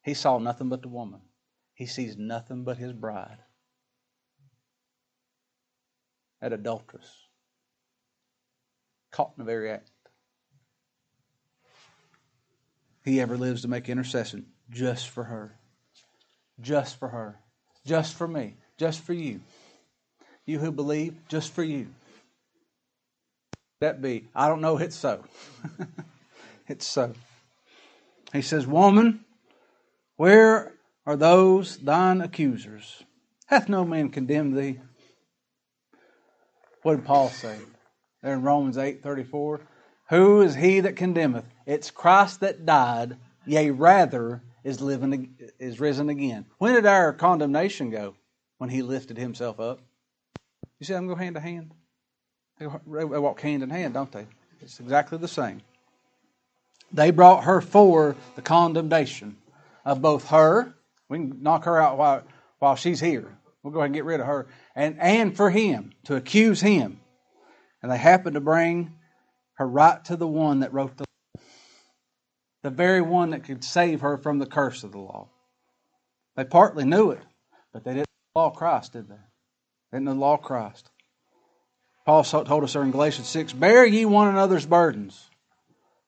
He 0.04 0.14
saw 0.14 0.38
nothing 0.40 0.70
but 0.70 0.82
the 0.82 0.88
woman. 0.88 1.22
He 1.74 1.86
sees 1.86 2.18
nothing 2.18 2.64
but 2.64 2.78
his 2.78 2.94
bride. 2.94 3.38
That 6.42 6.54
adulteress. 6.54 7.10
Caught 9.12 9.34
in 9.38 9.46
the 9.46 9.52
very 9.52 9.72
act. 9.72 9.90
He 13.04 13.22
ever 13.22 13.38
lives 13.38 13.64
to 13.64 13.68
make 13.68 13.90
intercession 13.90 14.46
just 14.70 15.10
for 15.10 15.24
her. 15.24 15.56
Just 16.62 17.00
for 17.00 17.10
her. 17.10 17.40
Just 17.86 18.16
for 18.16 18.28
me. 18.28 18.56
Just 18.78 19.02
for 19.02 19.14
you. 19.14 19.42
You 20.46 20.60
who 20.60 20.72
believe, 20.72 21.16
just 21.28 21.54
for 21.54 21.64
you. 21.64 21.88
That 23.82 24.02
be. 24.02 24.28
I 24.36 24.48
don't 24.48 24.62
know, 24.62 24.78
it's 24.78 24.96
so. 24.96 25.24
it's 26.68 26.86
so. 26.86 27.14
He 28.34 28.42
says, 28.42 28.68
Woman, 28.68 29.24
where 30.18 30.74
are 31.06 31.16
those 31.16 31.78
thine 31.78 32.22
accusers? 32.22 33.04
Hath 33.48 33.70
no 33.70 33.86
man 33.86 34.10
condemned 34.10 34.58
thee? 34.58 34.80
What 36.84 36.98
did 36.98 37.06
Paul 37.06 37.30
say? 37.30 37.58
There 38.22 38.34
in 38.34 38.44
Romans 38.44 38.78
eight 38.78 39.02
thirty 39.02 39.24
four. 39.24 39.62
Who 40.10 40.42
is 40.42 40.56
he 40.56 40.80
that 40.82 40.96
condemneth? 40.96 41.46
It's 41.66 41.92
Christ 41.92 42.42
that 42.42 42.66
died, 42.66 43.18
yea, 43.46 43.70
rather 43.72 44.42
is 44.70 44.80
living 44.80 45.36
is 45.60 45.80
risen 45.80 46.10
again. 46.10 46.46
When 46.60 46.76
did 46.76 46.86
our 46.86 47.12
condemnation 47.12 47.90
go? 47.90 48.16
When 48.60 48.70
he 48.70 48.82
lifted 48.82 49.18
himself 49.18 49.60
up. 49.60 49.80
You 50.80 50.86
see 50.86 50.94
I'm 50.94 51.08
going 51.08 51.18
hand 51.18 51.36
to 51.36 51.42
hand? 51.42 51.74
They 52.60 52.68
walk 52.68 53.42
hand 53.42 53.64
in 53.64 53.70
hand, 53.70 53.94
don't 53.94 54.12
they? 54.12 54.28
It's 54.62 54.80
exactly 54.80 55.18
the 55.18 55.28
same. 55.28 55.62
They 56.92 57.12
brought 57.12 57.46
her 57.46 57.62
for 57.62 58.16
the 58.36 58.42
condemnation 58.42 59.38
of 59.86 60.02
both 60.02 60.28
her. 60.30 60.74
We 61.08 61.20
can 61.20 61.42
knock 61.42 61.66
her 61.66 61.82
out 61.82 61.98
while, 61.98 62.24
while 62.60 62.76
she's 62.76 63.00
here. 63.00 63.38
We'll 63.64 63.74
go 63.74 63.80
ahead 63.80 63.88
and 63.88 63.96
get 63.96 64.06
rid 64.06 64.20
of 64.20 64.28
her. 64.28 64.48
And, 64.76 65.00
and 65.00 65.36
for 65.36 65.50
him, 65.50 65.94
to 66.06 66.16
accuse 66.16 66.60
him. 66.60 67.00
And 67.82 67.92
they 67.92 67.98
happened 67.98 68.34
to 68.34 68.42
bring 68.42 68.94
her 69.54 69.68
right 69.68 70.04
to 70.06 70.16
the 70.18 70.28
one 70.28 70.62
that 70.62 70.74
wrote 70.74 70.98
the 70.98 71.06
the 72.64 72.70
very 72.70 73.02
one 73.02 73.32
that 73.32 73.44
could 73.44 73.64
save 73.64 74.02
her 74.02 74.18
from 74.18 74.40
the 74.40 74.46
curse 74.46 74.84
of 74.84 74.92
the 74.92 75.00
law. 75.00 75.30
They 76.36 76.44
partly 76.44 76.86
knew 76.86 77.12
it, 77.12 77.24
but 77.74 77.84
they 77.84 77.92
didn't 77.92 78.08
know 78.08 78.34
the 78.36 78.40
law 78.40 78.50
Christ, 78.52 78.94
did 78.94 79.10
they? 79.10 79.16
They 79.16 79.98
didn't 79.98 80.06
know 80.06 80.14
the 80.14 80.20
law 80.20 80.38
Christ. 80.38 80.90
Paul 82.06 82.24
told 82.24 82.64
us 82.64 82.74
there 82.74 82.84
in 82.84 82.92
Galatians 82.92 83.28
6 83.28 83.54
Bear 83.54 83.86
ye 83.86 84.06
one 84.06 84.28
another's 84.28 84.66
burdens. 84.66 85.30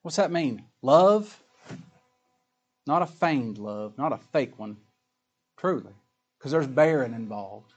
What's 0.01 0.17
that 0.17 0.31
mean? 0.31 0.63
Love? 0.81 1.43
Not 2.87 3.03
a 3.03 3.05
feigned 3.05 3.57
love, 3.57 3.97
not 3.97 4.11
a 4.11 4.17
fake 4.17 4.57
one, 4.57 4.77
truly, 5.57 5.93
because 6.37 6.51
there's 6.51 6.67
bearing 6.67 7.13
involved. 7.13 7.71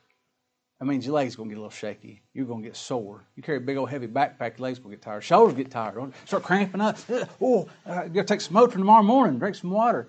That 0.81 0.87
means 0.87 1.07
your 1.07 1.15
legs 1.15 1.37
to 1.37 1.45
get 1.45 1.53
a 1.53 1.57
little 1.57 1.71
shaky. 1.71 2.23
You're 2.33 2.47
to 2.47 2.61
get 2.61 2.77
sore. 2.77 3.25
You 3.37 3.43
carry 3.43 3.59
a 3.59 3.61
big 3.61 3.77
old 3.77 3.91
heavy 3.91 4.09
backpack, 4.09 4.59
your 4.59 4.65
legs 4.65 4.81
will 4.81 4.91
get 4.91 5.03
tired. 5.03 5.23
Shoulders 5.23 5.57
get 5.57 5.71
tired. 5.71 6.13
Start 6.27 6.43
cramping 6.43 6.81
up. 6.81 6.99
Oh, 7.41 7.69
uh, 7.87 8.05
you 8.05 8.11
got 8.11 8.23
to 8.23 8.25
take 8.25 8.41
some 8.41 8.57
Motrin 8.57 8.73
tomorrow 8.73 9.03
morning. 9.03 9.39
Drink 9.39 9.55
some 9.55 9.71
water. 9.71 10.09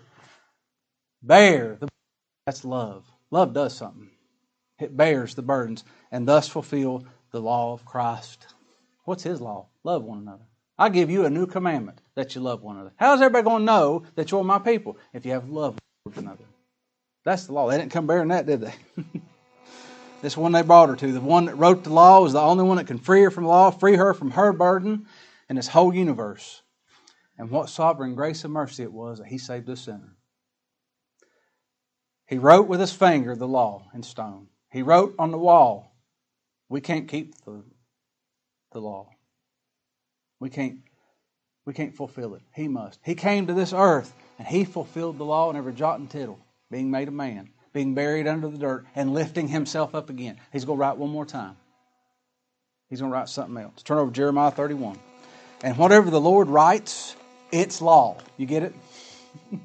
Bear. 1.21 1.77
The, 1.79 1.87
that's 2.45 2.65
love. 2.65 3.05
Love 3.31 3.53
does 3.53 3.75
something. 3.75 4.09
It 4.79 4.97
bears 4.97 5.35
the 5.35 5.41
burdens 5.41 5.83
and 6.11 6.27
thus 6.27 6.47
fulfill 6.47 7.05
the 7.31 7.39
law 7.39 7.73
of 7.73 7.85
Christ. 7.85 8.47
What's 9.05 9.23
His 9.23 9.39
law? 9.39 9.67
Love 9.83 10.03
one 10.03 10.19
another. 10.19 10.45
I 10.77 10.89
give 10.89 11.09
you 11.09 11.25
a 11.25 11.29
new 11.29 11.45
commandment 11.45 12.01
that 12.15 12.35
you 12.35 12.41
love 12.41 12.61
one 12.61 12.75
another. 12.75 12.91
How's 12.97 13.21
everybody 13.21 13.43
going 13.43 13.61
to 13.61 13.65
know 13.65 14.03
that 14.15 14.31
you're 14.31 14.43
my 14.43 14.59
people 14.59 14.97
if 15.13 15.25
you 15.25 15.31
have 15.31 15.49
love 15.49 15.77
one 16.03 16.17
another? 16.17 16.43
That's 17.23 17.45
the 17.45 17.53
law. 17.53 17.69
They 17.69 17.77
didn't 17.77 17.91
come 17.91 18.07
bearing 18.07 18.27
that, 18.29 18.45
did 18.45 18.61
they? 18.61 18.73
this 20.25 20.35
one 20.35 20.53
they 20.53 20.63
brought 20.63 20.89
her 20.89 20.95
to. 20.95 21.11
The 21.11 21.21
one 21.21 21.45
that 21.45 21.55
wrote 21.55 21.83
the 21.83 21.93
law 21.93 22.19
was 22.19 22.33
the 22.33 22.41
only 22.41 22.63
one 22.63 22.77
that 22.77 22.87
can 22.87 22.97
free 22.97 23.21
her 23.21 23.29
from 23.29 23.43
the 23.43 23.49
law, 23.51 23.69
free 23.69 23.95
her 23.95 24.11
from 24.11 24.31
her 24.31 24.51
burden 24.51 25.05
and 25.47 25.55
this 25.55 25.67
whole 25.67 25.93
universe. 25.93 26.63
And 27.37 27.51
what 27.51 27.69
sovereign 27.69 28.15
grace 28.15 28.43
and 28.43 28.51
mercy 28.51 28.81
it 28.81 28.91
was 28.91 29.19
that 29.19 29.27
he 29.27 29.37
saved 29.37 29.69
a 29.69 29.77
sinner. 29.77 30.17
He 32.25 32.39
wrote 32.39 32.67
with 32.67 32.79
his 32.79 32.91
finger 32.91 33.35
the 33.35 33.47
law 33.47 33.87
in 33.93 34.01
stone. 34.01 34.47
He 34.71 34.81
wrote 34.81 35.13
on 35.19 35.29
the 35.29 35.37
wall, 35.37 35.95
we 36.69 36.81
can't 36.81 37.07
keep 37.07 37.35
the, 37.45 37.63
the 38.71 38.79
law. 38.79 39.09
We 40.39 40.49
can't, 40.49 40.79
we 41.67 41.73
can't 41.73 41.95
fulfill 41.95 42.33
it. 42.33 42.41
He 42.55 42.67
must. 42.67 42.99
He 43.05 43.13
came 43.13 43.45
to 43.45 43.53
this 43.53 43.73
earth 43.73 44.11
and 44.39 44.47
he 44.47 44.65
fulfilled 44.65 45.19
the 45.19 45.23
law 45.23 45.51
in 45.51 45.55
every 45.55 45.73
jot 45.73 45.99
and 45.99 46.09
tittle, 46.09 46.39
being 46.71 46.89
made 46.89 47.09
a 47.09 47.11
man 47.11 47.51
being 47.75 47.93
buried 47.93 48.25
under 48.25 48.47
the 48.47 48.57
dirt, 48.57 48.85
and 48.95 49.13
lifting 49.13 49.49
himself 49.49 49.93
up 49.95 50.09
again. 50.09 50.39
He's 50.53 50.63
going 50.63 50.77
to 50.77 50.81
write 50.81 50.97
one 50.97 51.09
more 51.09 51.25
time. 51.25 51.57
He's 52.89 53.01
going 53.01 53.11
to 53.11 53.17
write 53.17 53.27
something 53.27 53.61
else. 53.61 53.83
Turn 53.83 53.97
over 53.97 54.11
Jeremiah 54.11 54.49
31. 54.49 54.97
And 55.61 55.77
whatever 55.77 56.09
the 56.09 56.21
Lord 56.21 56.47
writes, 56.47 57.17
it's 57.51 57.81
law. 57.81 58.15
You 58.37 58.45
get 58.45 58.63
it? 58.63 58.73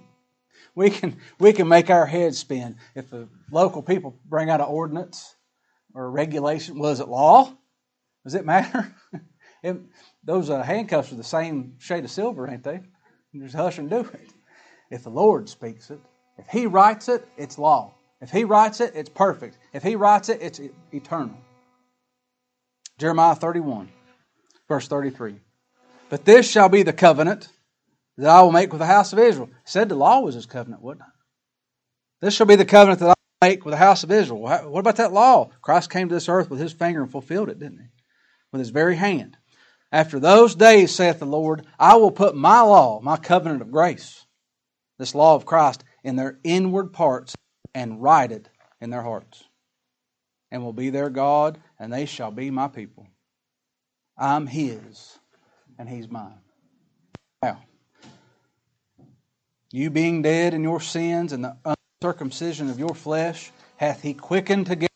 we 0.75 0.91
can 0.91 1.19
we 1.39 1.53
can 1.53 1.69
make 1.69 1.89
our 1.89 2.05
heads 2.05 2.37
spin. 2.37 2.79
If 2.97 3.11
the 3.11 3.29
local 3.53 3.81
people 3.81 4.19
bring 4.25 4.51
out 4.51 4.59
an 4.59 4.67
ordinance 4.67 5.37
or 5.95 6.07
a 6.07 6.09
regulation, 6.09 6.81
was 6.81 6.99
it 6.99 7.07
law? 7.07 7.57
Does 8.25 8.35
it 8.35 8.45
matter? 8.45 8.93
it, 9.63 9.77
those 10.25 10.51
uh, 10.51 10.65
handcuffs 10.65 11.13
are 11.13 11.17
the 11.17 11.23
same 11.23 11.75
shade 11.79 12.03
of 12.03 12.11
silver, 12.11 12.51
ain't 12.51 12.65
they? 12.65 12.81
You 13.31 13.45
just 13.45 13.55
hush 13.55 13.79
and 13.79 13.89
do 13.89 14.01
it. 14.01 14.31
If 14.91 15.05
the 15.05 15.11
Lord 15.11 15.49
speaks 15.49 15.91
it, 15.91 16.01
if 16.39 16.49
He 16.49 16.67
writes 16.67 17.09
it, 17.09 17.25
it's 17.37 17.57
law. 17.57 17.95
If 18.21 18.31
he 18.31 18.45
writes 18.45 18.81
it, 18.81 18.93
it's 18.95 19.09
perfect. 19.09 19.57
If 19.73 19.83
he 19.83 19.97
writes 19.97 20.29
it, 20.29 20.43
it's 20.43 20.61
eternal. 20.93 21.37
Jeremiah 22.99 23.35
31, 23.35 23.89
verse 24.69 24.87
33. 24.89 25.37
But 26.11 26.25
this 26.25 26.51
shall 26.51 26.69
be 26.69 26.83
the 26.83 26.93
covenant 26.93 27.49
that 28.19 28.29
I 28.29 28.43
will 28.43 28.53
make 28.53 28.73
with 28.73 28.81
the 28.81 28.87
house 28.87 29.13
of 29.15 29.19
Israel. 29.19 29.47
He 29.47 29.55
said 29.65 29.89
the 29.89 29.95
law 29.95 30.21
was 30.21 30.35
his 30.35 30.45
covenant, 30.45 30.83
wouldn't 30.83 31.07
it? 31.07 31.13
This 32.21 32.35
shall 32.35 32.47
be 32.47 32.57
the 32.57 32.67
covenant 32.67 33.01
that 33.01 33.07
I 33.07 33.15
will 33.15 33.49
make 33.49 33.65
with 33.65 33.73
the 33.73 33.79
house 33.79 34.05
of 34.05 34.11
Israel. 34.11 34.41
What 34.41 34.81
about 34.81 34.97
that 34.97 35.15
law? 35.15 35.51
Christ 35.63 35.89
came 35.89 36.09
to 36.09 36.15
this 36.15 36.29
earth 36.29 36.51
with 36.51 36.61
his 36.61 36.75
finger 36.75 37.01
and 37.01 37.11
fulfilled 37.11 37.49
it, 37.49 37.59
didn't 37.59 37.79
he? 37.79 37.87
With 38.53 38.59
his 38.59 38.71
very 38.71 38.97
hand. 38.97 39.39
After 39.91 40.21
those 40.21 40.55
days, 40.55 40.95
saith 40.95 41.21
the 41.21 41.25
Lord, 41.25 41.65
I 41.79 41.97
will 41.97 42.11
put 42.11 42.37
my 42.37 42.61
law, 42.61 43.01
my 43.01 43.17
covenant 43.17 43.63
of 43.63 43.73
grace, 43.73 44.27
this 44.99 45.15
law 45.15 45.35
of 45.35 45.47
Christ, 45.47 45.83
in 46.05 46.17
their 46.17 46.39
inward 46.45 46.93
parts 46.93 47.35
and 47.75 48.03
write 48.03 48.33
it 48.33 48.49
in 48.81 48.91
their 48.91 49.03
hearts, 49.03 49.45
and 50.51 50.63
will 50.63 50.73
be 50.73 50.91
their 50.91 51.11
God, 51.11 51.59
and 51.79 51.93
they 51.93 52.07
shall 52.07 52.31
be 52.31 52.51
my 52.51 52.69
people. 52.69 53.07
I'm 54.17 54.47
His, 54.47 55.19
and 55.79 55.89
He's 55.89 56.09
mine. 56.09 56.41
Now, 57.43 57.63
you 59.73 59.91
being 59.91 60.23
dead 60.23 60.53
in 60.53 60.63
your 60.63 60.81
sins 60.81 61.33
and 61.33 61.45
the 61.45 61.57
uncircumcision 62.03 62.71
of 62.71 62.79
your 62.79 62.95
flesh, 62.95 63.53
hath 63.77 64.03
He 64.03 64.15
quickened 64.15 64.67
together 64.67 64.90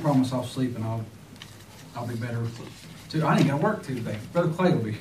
promise 0.00 0.32
I'll 0.32 0.44
sleep 0.44 0.76
and 0.76 0.84
I'll, 0.84 1.04
I'll 1.94 2.06
be 2.06 2.14
better 2.16 2.44
too. 3.08 3.24
I 3.24 3.38
ain't 3.38 3.48
got 3.48 3.58
to 3.58 3.62
work 3.62 3.82
Tuesday. 3.82 4.18
Brother 4.32 4.52
Clay 4.52 4.72
will 4.72 4.82
be 4.82 4.92
here. 4.92 5.00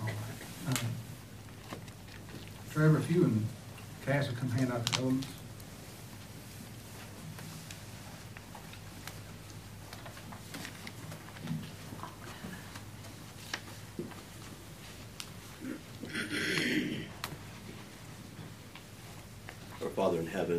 All 0.00 0.06
right. 0.06 0.14
Uh, 0.68 0.74
Trevor, 2.72 2.98
if 2.98 3.10
you 3.10 3.24
and 3.24 3.46
Cass 4.06 4.28
will 4.28 4.36
come 4.36 4.50
hand 4.50 4.72
out 4.72 4.84
the 4.86 4.98
elements. 5.00 5.26